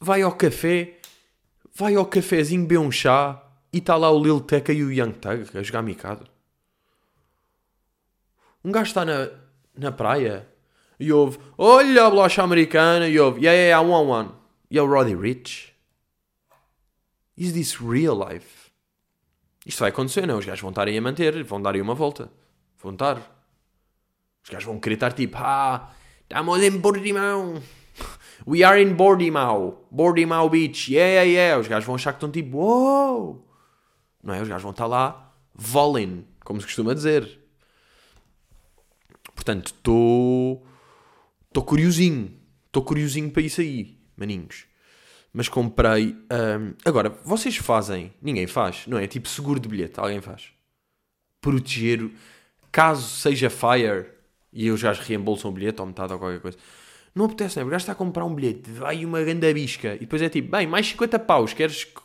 Vai 0.00 0.22
ao 0.22 0.32
café, 0.32 0.98
vai 1.74 1.94
ao 1.94 2.06
cafezinho 2.06 2.62
beber 2.62 2.78
um 2.78 2.90
chá 2.90 3.42
e 3.72 3.78
está 3.78 3.96
lá 3.96 4.10
o 4.10 4.22
Lil 4.22 4.40
Teca 4.40 4.72
e 4.72 4.82
o 4.82 4.92
Young 4.92 5.12
Thug 5.12 5.56
a 5.56 5.62
jogar 5.62 5.82
micado. 5.82 6.26
Um 8.64 8.72
gajo 8.72 8.88
está 8.88 9.04
na, 9.04 9.30
na 9.76 9.92
praia 9.92 10.46
e 11.00 11.12
ouve, 11.12 11.38
olha 11.56 12.06
a 12.06 12.10
bolacha 12.10 12.42
americana 12.42 13.08
e 13.08 13.18
ouve, 13.18 13.40
yeah, 13.40 13.56
yeah, 13.56 13.80
yeah, 13.80 13.98
one, 13.98 14.10
one. 14.10 14.30
E 14.70 14.78
é 14.78 14.82
o 14.82 14.86
Roddy 14.86 15.14
Rich. 15.14 15.74
Is 17.38 17.52
this 17.52 17.76
real 17.76 18.18
life? 18.18 18.68
Isto 19.64 19.80
vai 19.80 19.90
acontecer, 19.90 20.26
não? 20.26 20.38
Os 20.38 20.44
gajos 20.44 20.60
vão 20.60 20.70
estar 20.70 20.88
aí 20.88 20.98
a 20.98 21.00
manter, 21.00 21.44
vão 21.44 21.62
dar 21.62 21.74
aí 21.74 21.80
uma 21.80 21.94
volta. 21.94 22.28
Vão 22.82 22.92
estar. 22.92 23.16
Os 24.42 24.50
gajos 24.50 24.64
vão 24.64 24.80
querer 24.80 24.94
estar 24.94 25.12
tipo, 25.12 25.36
ah, 25.38 25.94
estamos 26.22 26.60
em 26.62 26.80
Portimão. 26.80 27.62
We 28.46 28.64
are 28.64 28.82
in 28.82 28.94
Bordimau. 28.94 29.86
Bordimau 29.90 30.50
Beach. 30.50 30.92
Yeah, 30.92 31.12
yeah, 31.12 31.30
yeah. 31.30 31.60
Os 31.60 31.68
gajos 31.68 31.86
vão 31.86 31.94
achar 31.94 32.12
que 32.12 32.16
estão 32.16 32.30
tipo, 32.30 32.56
wow. 32.56 33.46
Não 34.22 34.34
é? 34.34 34.42
Os 34.42 34.48
gajos 34.48 34.62
vão 34.62 34.72
estar 34.72 34.86
lá, 34.86 35.32
volem, 35.54 36.26
como 36.44 36.60
se 36.60 36.66
costuma 36.66 36.92
dizer. 36.92 37.38
Portanto, 39.34 39.66
estou. 39.66 40.66
Estou 41.46 41.62
curiosinho. 41.62 42.36
Estou 42.66 42.82
curiosinho 42.82 43.30
para 43.30 43.42
isso 43.42 43.60
aí, 43.60 43.96
maninhos. 44.16 44.67
Mas 45.32 45.48
comprei. 45.48 46.16
hum, 46.60 46.74
agora, 46.84 47.10
vocês 47.24 47.56
fazem. 47.56 48.12
Ninguém 48.20 48.46
faz, 48.46 48.86
não 48.86 48.98
é? 48.98 49.06
Tipo 49.06 49.28
seguro 49.28 49.60
de 49.60 49.68
bilhete. 49.68 49.98
Alguém 50.00 50.20
faz. 50.20 50.50
Proteger. 51.40 52.10
Caso 52.70 53.08
seja 53.08 53.48
fire 53.48 54.06
e 54.52 54.70
os 54.70 54.82
gajos 54.82 55.06
reembolsam 55.06 55.50
o 55.50 55.54
bilhete 55.54 55.80
ou 55.80 55.86
metade 55.86 56.12
ou 56.12 56.18
qualquer 56.18 56.40
coisa. 56.40 56.58
Não 57.14 57.24
apetece, 57.24 57.58
não 57.58 57.66
é? 57.66 57.70
Gajo 57.70 57.82
está 57.82 57.92
a 57.92 57.94
comprar 57.94 58.24
um 58.24 58.34
bilhete, 58.34 58.70
vai 58.70 59.04
uma 59.04 59.20
grande 59.22 59.52
bisca 59.52 59.94
e 59.94 60.00
depois 60.00 60.22
é 60.22 60.28
tipo, 60.28 60.50
bem, 60.50 60.66
mais 60.66 60.86
50 60.86 61.18
paus, 61.18 61.52
queres 61.52 61.84
que 61.84 62.00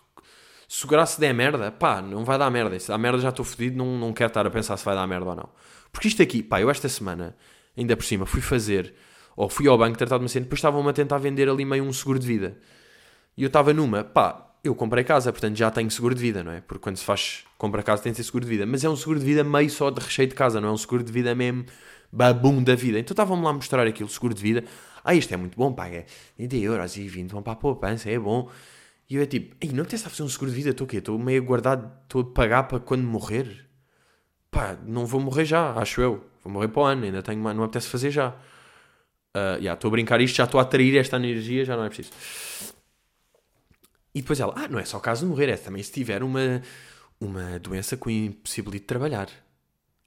segurar 0.67 1.05
se 1.05 1.19
der 1.19 1.33
merda? 1.33 1.71
Pá, 1.71 2.01
não 2.01 2.25
vai 2.25 2.37
dar 2.37 2.49
merda. 2.49 2.79
Se 2.79 2.87
dá 2.87 2.97
merda 2.97 3.19
já 3.19 3.29
estou 3.29 3.45
fodido, 3.45 3.77
não, 3.77 3.97
não 3.97 4.13
quero 4.13 4.29
estar 4.29 4.45
a 4.47 4.49
pensar 4.49 4.77
se 4.77 4.85
vai 4.85 4.95
dar 4.95 5.05
merda 5.05 5.29
ou 5.29 5.35
não. 5.35 5.49
Porque 5.91 6.07
isto 6.07 6.21
aqui, 6.21 6.41
pá, 6.41 6.59
eu 6.61 6.69
esta 6.69 6.89
semana, 6.89 7.35
ainda 7.77 7.95
por 7.95 8.03
cima, 8.03 8.25
fui 8.25 8.41
fazer, 8.41 8.93
ou 9.35 9.49
fui 9.49 9.67
ao 9.67 9.77
banco 9.77 9.97
tratar 9.97 10.17
de 10.17 10.23
uma 10.23 10.29
cena, 10.29 10.45
depois 10.45 10.57
estavam-me 10.57 10.89
a 10.89 10.93
tentar 10.93 11.17
vender 11.19 11.47
ali 11.47 11.63
meio 11.63 11.83
um 11.83 11.93
seguro 11.93 12.17
de 12.17 12.25
vida. 12.25 12.57
E 13.37 13.43
eu 13.43 13.47
estava 13.47 13.73
numa, 13.73 14.03
pá, 14.03 14.51
eu 14.63 14.73
comprei 14.75 15.03
casa, 15.03 15.31
portanto 15.31 15.55
já 15.57 15.69
tenho 15.71 15.89
seguro 15.91 16.15
de 16.15 16.21
vida, 16.21 16.43
não 16.43 16.51
é? 16.51 16.61
Porque 16.61 16.81
quando 16.81 16.97
se 16.97 17.03
faz, 17.03 17.43
compra 17.57 17.83
casa 17.83 18.03
tem 18.03 18.11
de 18.11 18.17
ter 18.17 18.23
seguro 18.23 18.45
de 18.45 18.49
vida. 18.49 18.65
Mas 18.65 18.83
é 18.83 18.89
um 18.89 18.95
seguro 18.95 19.19
de 19.19 19.25
vida 19.25 19.43
meio 19.43 19.69
só 19.69 19.89
de 19.89 19.99
recheio 19.99 20.27
de 20.27 20.35
casa, 20.35 20.61
não 20.61 20.69
é 20.69 20.71
um 20.71 20.77
seguro 20.77 21.03
de 21.03 21.11
vida 21.11 21.33
mesmo 21.35 21.65
babum 22.11 22.63
da 22.63 22.75
vida. 22.75 22.99
Então 22.99 23.13
estavam-me 23.13 23.43
lá 23.43 23.49
a 23.49 23.53
mostrar 23.53 23.85
aquilo, 23.87 24.07
seguro 24.09 24.33
de 24.33 24.41
vida. 24.41 24.63
Ah, 25.03 25.13
isto 25.15 25.33
é 25.33 25.37
muito 25.37 25.57
bom, 25.57 25.73
pá, 25.73 25.87
é 25.87 26.05
30 26.37 26.55
euros 26.57 26.95
e 26.97 27.07
20 27.07 27.31
vão 27.31 27.41
para 27.43 27.53
a 27.53 27.55
poupança, 27.55 28.09
é 28.09 28.17
bom. 28.19 28.49
E 29.09 29.15
eu 29.15 29.21
é 29.23 29.25
tipo, 29.25 29.55
ei, 29.61 29.71
não 29.71 29.81
apetece 29.81 30.07
a 30.07 30.09
fazer 30.09 30.23
um 30.23 30.29
seguro 30.29 30.51
de 30.51 30.57
vida, 30.57 30.69
estou 30.69 30.85
o 30.85 30.87
quê? 30.89 30.97
Estou 30.97 31.19
meio 31.19 31.43
guardado, 31.43 31.91
estou 32.03 32.21
a 32.21 32.25
pagar 32.25 32.63
para 32.63 32.79
quando 32.79 33.03
morrer? 33.03 33.65
Pá, 34.51 34.77
não 34.85 35.05
vou 35.05 35.19
morrer 35.21 35.45
já, 35.45 35.73
acho 35.73 36.01
eu. 36.01 36.23
Vou 36.43 36.53
morrer 36.53 36.69
para 36.69 36.81
o 36.81 36.85
ano, 36.85 37.05
ainda 37.05 37.21
tenho, 37.23 37.39
uma- 37.41 37.53
não 37.53 37.63
apetece 37.63 37.87
fazer 37.89 38.11
já. 38.11 38.35
Já, 39.61 39.73
estou 39.73 39.87
a 39.87 39.91
brincar 39.91 40.21
isto, 40.21 40.35
já 40.35 40.43
estou 40.43 40.59
a 40.59 40.63
atrair 40.63 40.95
esta 40.97 41.15
energia, 41.17 41.65
já 41.65 41.75
não 41.75 41.83
é 41.85 41.89
preciso. 41.89 42.11
E 44.13 44.21
depois 44.21 44.39
ela, 44.39 44.53
ah, 44.55 44.67
não 44.67 44.79
é 44.79 44.85
só 44.85 44.99
caso 44.99 45.25
de 45.25 45.31
morrer, 45.31 45.49
é 45.49 45.57
também 45.57 45.81
se 45.81 45.91
tiver 45.91 46.21
uma, 46.23 46.61
uma 47.19 47.59
doença 47.59 47.97
que 47.97 48.07
o 48.07 48.11
impossibilite 48.11 48.83
de 48.83 48.87
trabalhar. 48.87 49.27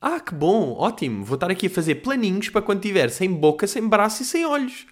Ah, 0.01 0.21
que 0.21 0.35
bom, 0.35 0.75
ótimo, 0.75 1.25
vou 1.25 1.35
estar 1.35 1.51
aqui 1.51 1.67
a 1.67 1.71
fazer 1.71 1.97
planinhos 1.97 2.49
para 2.49 2.63
quando 2.63 2.81
tiver 2.81 3.09
sem 3.09 3.33
boca, 3.33 3.67
sem 3.67 3.87
braço 3.89 4.23
e 4.23 4.25
sem 4.25 4.45
olhos. 4.47 4.87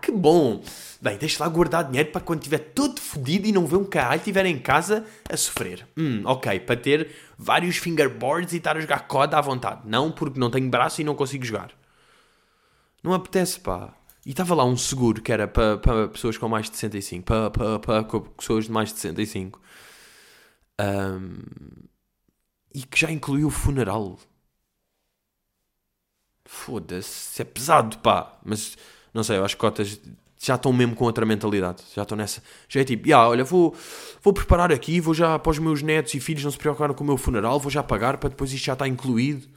Que 0.00 0.10
bom. 0.10 0.62
Bem, 1.00 1.16
deixa 1.16 1.42
lá 1.42 1.48
guardar 1.48 1.84
dinheiro 1.84 2.10
para 2.10 2.20
quando 2.20 2.40
estiver 2.40 2.58
todo 2.58 3.00
fodido 3.00 3.46
e 3.46 3.52
não 3.52 3.66
ver 3.66 3.76
um 3.76 3.84
caralho 3.84 4.18
estiver 4.18 4.44
em 4.46 4.58
casa 4.58 5.04
a 5.30 5.36
sofrer. 5.36 5.86
Hum, 5.96 6.22
ok, 6.24 6.58
para 6.60 6.76
ter 6.76 7.10
vários 7.38 7.76
fingerboards 7.76 8.52
e 8.52 8.56
estar 8.56 8.76
a 8.76 8.80
jogar 8.80 9.06
COD 9.06 9.34
à 9.34 9.40
vontade. 9.40 9.82
Não, 9.84 10.10
porque 10.10 10.38
não 10.38 10.50
tenho 10.50 10.68
braço 10.68 11.00
e 11.00 11.04
não 11.04 11.14
consigo 11.14 11.44
jogar. 11.44 11.70
Não 13.02 13.14
apetece, 13.14 13.60
pá. 13.60 13.94
E 14.24 14.30
estava 14.30 14.54
lá 14.54 14.64
um 14.64 14.76
seguro 14.76 15.20
que 15.20 15.32
era 15.32 15.48
para, 15.48 15.78
para 15.78 16.08
pessoas 16.08 16.38
com 16.38 16.48
mais 16.48 16.70
de 16.70 16.76
65. 16.76 17.24
Para, 17.26 17.50
para, 17.50 17.78
para 17.80 18.04
co- 18.04 18.20
pessoas 18.20 18.66
de 18.66 18.72
mais 18.72 18.90
de 18.92 18.96
65. 19.00 19.60
Ahm, 20.78 21.42
e 22.74 22.82
que 22.82 22.98
já 23.00 23.10
incluiu 23.10 23.48
o 23.48 23.50
funeral. 23.50 24.18
Foda-se. 26.44 27.40
É 27.42 27.44
pesado, 27.44 27.98
pá. 27.98 28.38
Mas, 28.44 28.76
não 29.14 29.22
sei, 29.22 29.38
eu 29.38 29.44
acho 29.44 29.56
que 29.56 29.60
cotas 29.60 30.00
já 30.38 30.56
estão 30.56 30.72
mesmo 30.72 30.94
com 30.96 31.04
outra 31.04 31.24
mentalidade. 31.24 31.82
Já 31.94 32.02
estão 32.02 32.16
nessa. 32.16 32.42
Já 32.68 32.80
é 32.80 32.84
tipo, 32.84 33.08
"Ya, 33.08 33.26
olha, 33.28 33.44
vou, 33.44 33.74
vou 34.22 34.32
preparar 34.32 34.72
aqui, 34.72 35.00
vou 35.00 35.14
já 35.14 35.38
para 35.38 35.50
os 35.50 35.58
meus 35.58 35.82
netos 35.82 36.14
e 36.14 36.20
filhos 36.20 36.42
não 36.44 36.50
se 36.50 36.58
preocuparem 36.58 36.94
com 36.96 37.04
o 37.04 37.06
meu 37.06 37.16
funeral, 37.16 37.60
vou 37.60 37.70
já 37.70 37.82
pagar 37.82 38.16
para 38.18 38.28
depois 38.30 38.52
isto 38.52 38.64
já 38.64 38.72
está 38.72 38.88
incluído. 38.88 39.48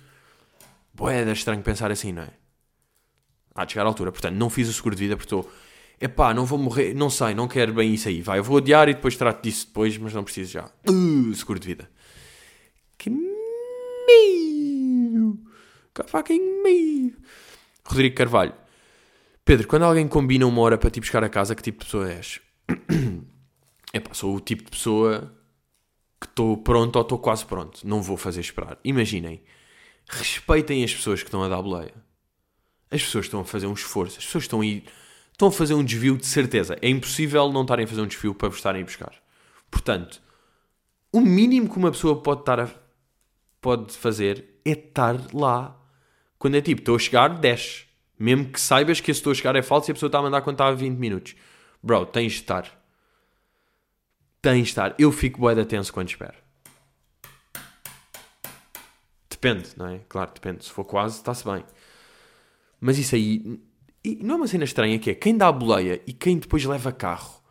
Boeda 0.93 1.31
estranho 1.33 1.61
pensar 1.61 1.91
assim, 1.91 2.11
não 2.13 2.23
é? 2.23 2.29
Há 3.55 3.63
de 3.63 3.71
chegar 3.71 3.85
à 3.85 3.87
altura. 3.87 4.11
Portanto, 4.11 4.35
não 4.35 4.49
fiz 4.49 4.67
o 4.67 4.73
seguro 4.73 4.95
de 4.95 5.03
vida 5.03 5.15
porque 5.15 5.33
estou. 5.33 5.49
Epá, 5.99 6.33
não 6.33 6.45
vou 6.45 6.59
morrer, 6.59 6.93
não 6.93 7.09
sei, 7.09 7.33
não 7.33 7.47
quero 7.47 7.73
bem 7.73 7.93
isso 7.93 8.09
aí. 8.09 8.21
Vai, 8.21 8.39
eu 8.39 8.43
vou 8.43 8.57
adiar 8.57 8.89
e 8.89 8.93
depois 8.93 9.15
trato 9.15 9.41
disso 9.41 9.67
depois, 9.67 9.97
mas 9.97 10.13
não 10.13 10.25
preciso 10.25 10.51
já. 10.51 10.69
Uh, 10.89 11.33
seguro 11.33 11.57
de 11.57 11.67
vida. 11.67 11.89
Que 12.97 13.09
meio. 14.05 15.39
Que 15.93 16.03
fucking 16.03 16.61
meio. 16.61 17.15
Rodrigo 17.85 18.15
Carvalho. 18.15 18.53
Pedro, 19.45 19.67
quando 19.67 19.83
alguém 19.83 20.07
combina 20.07 20.45
uma 20.45 20.61
hora 20.61 20.77
para 20.77 20.89
te 20.89 20.99
buscar 20.99 21.23
a 21.23 21.29
casa, 21.29 21.55
que 21.55 21.63
tipo 21.63 21.79
de 21.79 21.85
pessoa 21.85 22.11
és? 22.11 22.41
Epá, 23.93 24.13
sou 24.13 24.35
o 24.35 24.41
tipo 24.41 24.65
de 24.65 24.71
pessoa 24.71 25.33
que 26.19 26.27
estou 26.27 26.57
pronto 26.57 26.97
ou 26.97 27.03
estou 27.03 27.19
quase 27.19 27.45
pronto. 27.45 27.87
Não 27.87 28.01
vou 28.01 28.17
fazer 28.17 28.41
esperar. 28.41 28.77
Imaginem. 28.83 29.41
Respeitem 30.09 30.83
as 30.83 30.93
pessoas 30.93 31.21
que 31.21 31.29
estão 31.29 31.41
a 31.43 31.47
dar 31.47 31.61
boleia. 31.61 31.93
As 32.91 33.03
pessoas 33.03 33.25
estão 33.25 33.39
a 33.41 33.45
fazer 33.45 33.67
um 33.67 33.73
esforço. 33.73 34.19
As 34.19 34.25
pessoas 34.25 34.43
estão 34.43 34.61
a 34.61 34.65
ir... 34.65 34.83
Estão 35.31 35.49
a 35.49 35.51
fazer 35.51 35.73
um 35.73 35.83
desvio 35.83 36.17
de 36.17 36.25
certeza. 36.25 36.77
É 36.81 36.87
impossível 36.87 37.51
não 37.51 37.63
estarem 37.63 37.85
a 37.85 37.87
fazer 37.87 38.01
um 38.01 38.07
desvio 38.07 38.33
para 38.33 38.47
vos 38.47 38.57
estarem 38.57 38.81
a 38.81 38.85
buscar. 38.85 39.13
Portanto, 39.69 40.21
o 41.11 41.19
mínimo 41.19 41.69
que 41.69 41.77
uma 41.77 41.91
pessoa 41.91 42.21
pode 42.21 42.41
estar 42.41 42.59
a... 42.59 42.69
pode 43.59 43.93
fazer 43.93 44.59
é 44.63 44.71
estar 44.71 45.15
lá. 45.33 45.77
Quando 46.37 46.55
é 46.55 46.61
tipo, 46.61 46.81
estou 46.81 46.95
a 46.95 46.99
chegar, 46.99 47.29
desce. 47.39 47.85
Mesmo 48.17 48.49
que 48.49 48.61
saibas 48.61 49.01
que 49.01 49.11
esse 49.11 49.19
estou 49.19 49.31
a 49.31 49.35
chegar 49.35 49.55
é 49.55 49.61
falso 49.61 49.89
e 49.89 49.91
a 49.91 49.93
pessoa 49.93 50.07
está 50.07 50.19
a 50.19 50.21
mandar 50.21 50.41
quando 50.41 50.55
está 50.55 50.67
a 50.67 50.71
20 50.71 50.97
minutos. 50.97 51.35
Bro, 51.83 52.05
tens 52.05 52.33
de 52.33 52.39
estar. 52.39 52.81
Tens 54.41 54.63
de 54.63 54.69
estar. 54.69 54.95
Eu 54.97 55.11
fico 55.11 55.39
bué 55.39 55.53
de 55.53 55.65
tenso 55.65 55.91
quando 55.91 56.09
espero. 56.09 56.37
Depende, 59.29 59.69
não 59.75 59.87
é? 59.87 59.99
Claro, 60.07 60.31
depende. 60.33 60.63
Se 60.63 60.71
for 60.71 60.85
quase, 60.85 61.17
está-se 61.17 61.43
bem. 61.43 61.63
Mas 62.85 62.99
isso 62.99 63.15
aí... 63.15 63.59
e 64.03 64.19
não 64.21 64.35
é 64.35 64.37
uma 64.37 64.47
cena 64.47 64.63
estranha 64.63 64.99
que 64.99 65.09
é 65.09 65.15
quem 65.15 65.35
dá 65.35 65.47
a 65.47 65.51
boleia 65.51 65.99
e 66.05 66.13
quem 66.13 66.37
depois 66.37 66.63
leva 66.65 66.91
carro. 66.91 67.41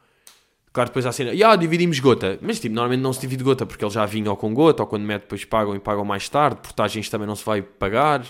Claro, 0.73 0.90
depois 0.90 1.05
há 1.07 1.09
a 1.09 1.12
cena, 1.12 1.33
ah, 1.44 1.57
dividimos 1.57 1.99
gota. 1.99 2.38
Mas, 2.40 2.61
tipo, 2.61 2.73
normalmente 2.73 3.01
não 3.01 3.12
se 3.12 3.20
divide 3.20 3.42
gota 3.42 3.66
porque 3.66 3.85
ele 3.85 3.92
já 3.92 4.07
vinha 4.07 4.31
ou 4.31 4.37
com 4.37 4.55
gota, 4.55 4.85
ou 4.85 4.87
quando 4.87 5.03
mete 5.03 5.23
depois 5.23 5.44
pagam 5.44 5.75
e 5.75 5.81
pagam 5.81 6.05
mais 6.05 6.29
tarde. 6.29 6.61
Portagens 6.62 7.09
também 7.09 7.27
não 7.27 7.35
se 7.35 7.44
vai 7.44 7.62
pagar. 7.62 8.25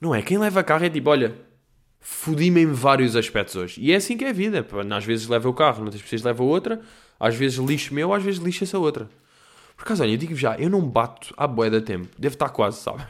Não 0.00 0.14
é? 0.14 0.22
Quem 0.22 0.38
leva 0.38 0.62
carro 0.62 0.84
é 0.84 0.90
tipo, 0.90 1.10
olha, 1.10 1.34
fodi-me 1.98 2.60
em 2.62 2.66
vários 2.66 3.16
aspectos 3.16 3.56
hoje. 3.56 3.80
E 3.80 3.90
é 3.90 3.96
assim 3.96 4.16
que 4.16 4.24
é 4.24 4.28
a 4.28 4.32
vida. 4.32 4.64
Às 4.96 5.04
vezes 5.04 5.26
leva 5.26 5.48
o 5.48 5.54
carro, 5.54 5.82
muitas 5.82 6.00
vezes 6.00 6.24
leva 6.24 6.44
outra. 6.44 6.80
Às 7.18 7.34
vezes 7.34 7.58
lixo 7.58 7.92
meu, 7.92 8.14
às 8.14 8.22
vezes 8.22 8.40
lixa 8.40 8.62
essa 8.62 8.78
outra. 8.78 9.10
Por 9.76 9.82
acaso, 9.82 10.04
olha, 10.04 10.12
eu 10.12 10.16
digo 10.16 10.36
já, 10.36 10.56
eu 10.56 10.70
não 10.70 10.80
bato 10.80 11.34
à 11.36 11.48
boia 11.48 11.68
da 11.68 11.80
tempo. 11.80 12.08
Devo 12.16 12.36
estar 12.36 12.50
quase, 12.50 12.78
sabe? 12.78 13.02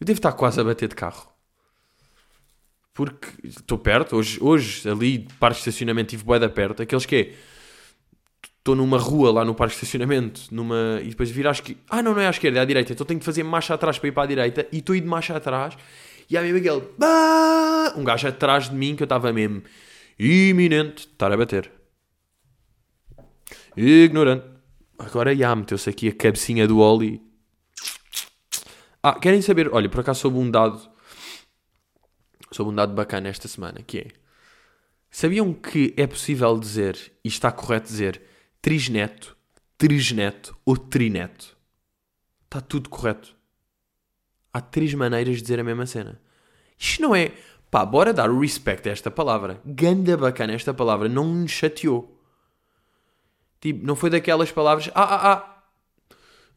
Eu 0.00 0.06
devo 0.06 0.18
estar 0.18 0.32
quase 0.32 0.60
a 0.60 0.64
bater 0.64 0.88
de 0.88 0.94
carro. 0.94 1.28
Porque 2.92 3.28
estou 3.44 3.78
perto, 3.78 4.16
hoje, 4.16 4.38
hoje 4.40 4.88
ali, 4.88 5.28
parque 5.38 5.56
de 5.56 5.68
estacionamento, 5.68 6.10
tive 6.10 6.24
boeda 6.24 6.48
perto. 6.48 6.82
Aqueles 6.82 7.04
que 7.04 7.16
é, 7.16 7.34
estou 8.58 8.74
numa 8.74 8.98
rua 8.98 9.30
lá 9.30 9.44
no 9.44 9.54
parque 9.54 9.74
de 9.74 9.84
estacionamento, 9.84 10.42
numa, 10.50 11.00
e 11.02 11.10
depois 11.10 11.30
viro 11.30 11.48
à 11.48 11.52
esquerda. 11.52 11.80
Ah, 11.90 12.02
não, 12.02 12.14
não 12.14 12.20
é 12.20 12.26
à 12.26 12.30
esquerda, 12.30 12.58
é 12.58 12.62
à 12.62 12.64
direita. 12.64 12.92
Então 12.92 13.06
tenho 13.06 13.20
de 13.20 13.26
fazer 13.26 13.42
marcha 13.42 13.74
atrás 13.74 13.98
para 13.98 14.08
ir 14.08 14.12
para 14.12 14.22
a 14.22 14.26
direita 14.26 14.66
e 14.72 14.78
estou 14.78 14.94
a 14.94 14.96
ir 14.96 15.02
de 15.02 15.06
marcha 15.06 15.36
atrás. 15.36 15.76
E 16.28 16.36
há 16.36 16.42
mesmo 16.42 16.58
aquele. 16.58 16.82
Um 17.96 18.04
gajo 18.04 18.26
atrás 18.26 18.68
de 18.68 18.74
mim 18.74 18.96
que 18.96 19.02
eu 19.02 19.06
estava 19.06 19.32
mesmo 19.32 19.62
iminente 20.18 21.06
de 21.06 21.12
estar 21.12 21.30
a 21.30 21.36
bater. 21.36 21.70
Ignorante. 23.76 24.46
Agora 24.98 25.36
já 25.36 25.54
meteu-se 25.54 25.88
aqui 25.90 26.08
a 26.08 26.12
cabecinha 26.12 26.66
do 26.66 26.78
Oli. 26.78 27.25
Ah, 29.08 29.14
querem 29.14 29.40
saber? 29.40 29.72
Olha, 29.72 29.88
por 29.88 30.00
acaso 30.00 30.22
soube 30.22 30.36
um 30.36 30.50
dado. 30.50 30.80
Soube 32.50 32.72
um 32.72 32.74
dado 32.74 32.92
bacana 32.92 33.28
esta 33.28 33.46
semana, 33.46 33.80
que 33.80 33.98
é... 33.98 34.08
Sabiam 35.08 35.54
que 35.54 35.94
é 35.96 36.08
possível 36.08 36.58
dizer, 36.58 37.12
e 37.22 37.28
está 37.28 37.52
correto 37.52 37.86
dizer, 37.86 38.20
trisneto, 38.60 39.36
trisneto 39.78 40.56
ou 40.64 40.76
trineto? 40.76 41.56
Está 42.46 42.60
tudo 42.60 42.90
correto. 42.90 43.36
Há 44.52 44.60
três 44.60 44.92
maneiras 44.92 45.36
de 45.36 45.42
dizer 45.42 45.60
a 45.60 45.64
mesma 45.64 45.86
cena. 45.86 46.20
Isto 46.76 47.02
não 47.02 47.14
é... 47.14 47.32
Pá, 47.70 47.86
bora 47.86 48.12
dar 48.12 48.28
respect 48.28 48.88
a 48.88 48.92
esta 48.92 49.08
palavra. 49.08 49.60
Ganda 49.64 50.16
bacana 50.16 50.52
esta 50.52 50.74
palavra. 50.74 51.08
Não 51.08 51.32
me 51.32 51.48
chateou. 51.48 52.20
Tipo, 53.60 53.86
não 53.86 53.94
foi 53.94 54.10
daquelas 54.10 54.50
palavras... 54.50 54.90
Ah, 54.96 55.04
ah, 55.04 55.32
ah. 55.32 55.55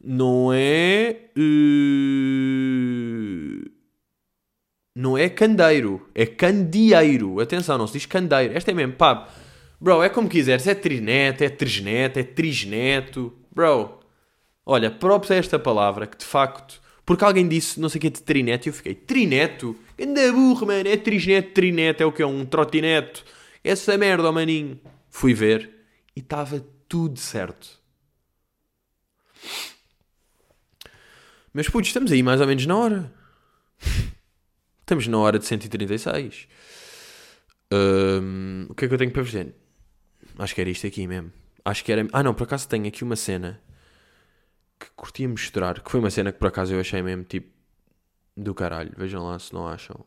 Não 0.02 0.52
é... 0.52 1.30
eh, 1.36 1.40
Não 4.94 5.16
é 5.16 5.28
candeiro. 5.28 6.08
É 6.14 6.26
candeeiro. 6.26 7.40
Atenção, 7.40 7.78
não 7.78 7.86
se 7.86 7.94
diz 7.94 8.06
candeiro. 8.06 8.54
Esta 8.56 8.70
é 8.70 8.74
mesmo, 8.74 8.94
pá. 8.94 9.28
Bro, 9.80 10.02
é 10.02 10.08
como 10.08 10.28
quiseres. 10.28 10.66
É 10.66 10.74
trineto, 10.74 11.44
é 11.44 11.48
trisneto, 11.48 12.18
é 12.18 12.22
trisneto. 12.22 13.32
Bro, 13.52 14.00
olha, 14.64 14.90
próprio 14.90 15.34
a 15.34 15.38
esta 15.38 15.58
palavra 15.58 16.06
que 16.06 16.18
de 16.18 16.24
facto... 16.24 16.80
Porque 17.04 17.24
alguém 17.24 17.48
disse, 17.48 17.80
não 17.80 17.88
sei 17.88 17.98
o 17.98 18.02
que, 18.02 18.10
de 18.10 18.22
trineto, 18.22 18.68
e 18.68 18.70
eu 18.70 18.72
fiquei, 18.74 18.94
trineto? 18.94 19.74
Ganda 19.98 20.32
burro, 20.32 20.66
mano, 20.66 20.88
é 20.88 20.96
trisneto, 20.96 21.52
trineto, 21.52 22.02
é 22.02 22.06
o 22.06 22.12
que 22.12 22.22
é? 22.22 22.26
Um 22.26 22.44
trotineto. 22.44 23.24
Essa 23.64 23.98
merda, 23.98 24.30
maninho. 24.30 24.78
Fui 25.08 25.34
ver 25.34 25.70
e 26.14 26.20
estava 26.20 26.64
tudo 26.88 27.18
certo. 27.18 27.80
Mas 31.52 31.68
putos, 31.68 31.88
estamos 31.88 32.12
aí 32.12 32.22
mais 32.22 32.40
ou 32.40 32.46
menos 32.46 32.64
na 32.66 32.76
hora. 32.76 33.12
Estamos 34.80 35.06
na 35.06 35.18
hora 35.18 35.38
de 35.38 35.46
136. 35.46 36.48
Hum, 37.72 38.66
o 38.68 38.74
que 38.74 38.84
é 38.84 38.88
que 38.88 38.94
eu 38.94 38.98
tenho 38.98 39.10
para 39.10 39.22
vos 39.22 39.30
dizer? 39.30 39.54
Acho 40.38 40.54
que 40.54 40.60
era 40.60 40.70
isto 40.70 40.86
aqui 40.86 41.06
mesmo. 41.06 41.32
Acho 41.64 41.84
que 41.84 41.92
era. 41.92 42.06
Ah, 42.12 42.22
não, 42.22 42.34
por 42.34 42.44
acaso 42.44 42.68
tenho 42.68 42.86
aqui 42.86 43.04
uma 43.04 43.16
cena 43.16 43.60
que 44.78 44.86
curtia 44.96 45.28
mostrar. 45.28 45.80
Que 45.80 45.90
foi 45.90 46.00
uma 46.00 46.10
cena 46.10 46.32
que 46.32 46.38
por 46.38 46.48
acaso 46.48 46.72
eu 46.74 46.80
achei 46.80 47.02
mesmo 47.02 47.24
tipo 47.24 47.50
do 48.36 48.54
caralho. 48.54 48.92
Vejam 48.96 49.26
lá 49.26 49.38
se 49.38 49.52
não 49.52 49.66
acham. 49.66 50.04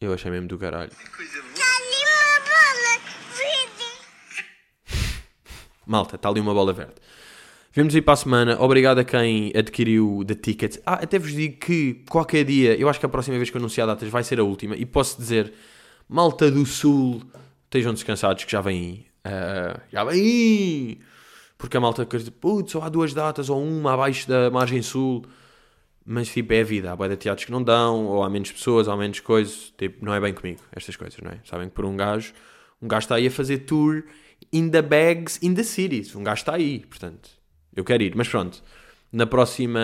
Eu 0.00 0.12
achei 0.12 0.30
mesmo 0.30 0.48
do 0.48 0.58
caralho. 0.58 0.92
Malta, 5.86 6.16
está 6.16 6.28
ali 6.28 6.40
uma 6.40 6.52
bola 6.52 6.72
verde. 6.72 6.94
Vemos 7.76 7.94
aí 7.94 8.00
para 8.00 8.14
a 8.14 8.16
semana. 8.16 8.58
Obrigado 8.58 9.00
a 9.00 9.04
quem 9.04 9.52
adquiriu 9.54 10.24
the 10.26 10.34
ticket. 10.34 10.78
Ah, 10.86 10.94
até 10.94 11.18
vos 11.18 11.30
digo 11.30 11.58
que 11.58 12.02
qualquer 12.08 12.42
dia, 12.42 12.74
eu 12.74 12.88
acho 12.88 12.98
que 12.98 13.04
a 13.04 13.08
próxima 13.08 13.36
vez 13.36 13.50
que 13.50 13.56
eu 13.58 13.60
anunciar 13.60 13.86
datas 13.86 14.08
vai 14.08 14.24
ser 14.24 14.40
a 14.40 14.42
última. 14.42 14.74
E 14.74 14.86
posso 14.86 15.18
dizer, 15.18 15.52
malta 16.08 16.50
do 16.50 16.64
Sul, 16.64 17.20
estejam 17.64 17.92
descansados 17.92 18.44
que 18.44 18.50
já 18.50 18.62
vem 18.62 18.80
aí. 18.80 19.06
Ah, 19.22 19.78
já 19.92 20.04
vem 20.04 20.22
aí! 20.22 21.00
Porque 21.58 21.76
a 21.76 21.80
malta 21.80 22.06
quer 22.06 22.16
dizer, 22.16 22.30
putz, 22.30 22.72
só 22.72 22.80
há 22.80 22.88
duas 22.88 23.12
datas 23.12 23.50
ou 23.50 23.62
uma 23.62 23.92
abaixo 23.92 24.26
da 24.26 24.50
margem 24.50 24.80
sul. 24.80 25.26
Mas 26.02 26.32
tipo, 26.32 26.54
é 26.54 26.62
a 26.62 26.64
vida. 26.64 26.90
Há 26.90 27.08
de 27.08 27.16
teatros 27.18 27.44
que 27.44 27.52
não 27.52 27.62
dão, 27.62 28.06
ou 28.06 28.22
há 28.22 28.30
menos 28.30 28.50
pessoas, 28.52 28.88
há 28.88 28.96
menos 28.96 29.20
coisas. 29.20 29.74
Tipo, 29.76 30.02
não 30.02 30.14
é 30.14 30.20
bem 30.20 30.32
comigo, 30.32 30.62
estas 30.72 30.96
coisas, 30.96 31.20
não 31.20 31.30
é? 31.30 31.40
Sabem 31.44 31.68
que 31.68 31.74
por 31.74 31.84
um 31.84 31.94
gajo, 31.94 32.32
um 32.80 32.88
gajo 32.88 33.04
está 33.04 33.16
aí 33.16 33.26
a 33.26 33.30
fazer 33.30 33.58
tour 33.58 34.02
in 34.50 34.70
the 34.70 34.80
bags, 34.80 35.38
in 35.42 35.52
the 35.52 35.62
cities. 35.62 36.16
Um 36.16 36.24
gajo 36.24 36.40
está 36.40 36.54
aí, 36.54 36.80
portanto, 36.88 37.35
eu 37.76 37.84
quero 37.84 38.02
ir. 38.02 38.14
Mas 38.16 38.28
pronto, 38.28 38.62
na 39.12 39.26
próxima. 39.26 39.80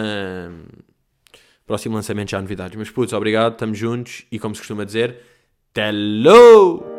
Próximo 1.67 1.95
lançamento 1.95 2.31
já 2.31 2.39
há 2.39 2.43
novidades. 2.43 2.77
Mas 2.77 2.91
putz, 2.91 3.13
obrigado, 3.13 3.53
estamos 3.53 3.79
juntos 3.79 4.27
e 4.33 4.39
como 4.39 4.55
se 4.55 4.61
costuma 4.61 4.85
dizer, 4.85 5.21
hello! 5.77 6.92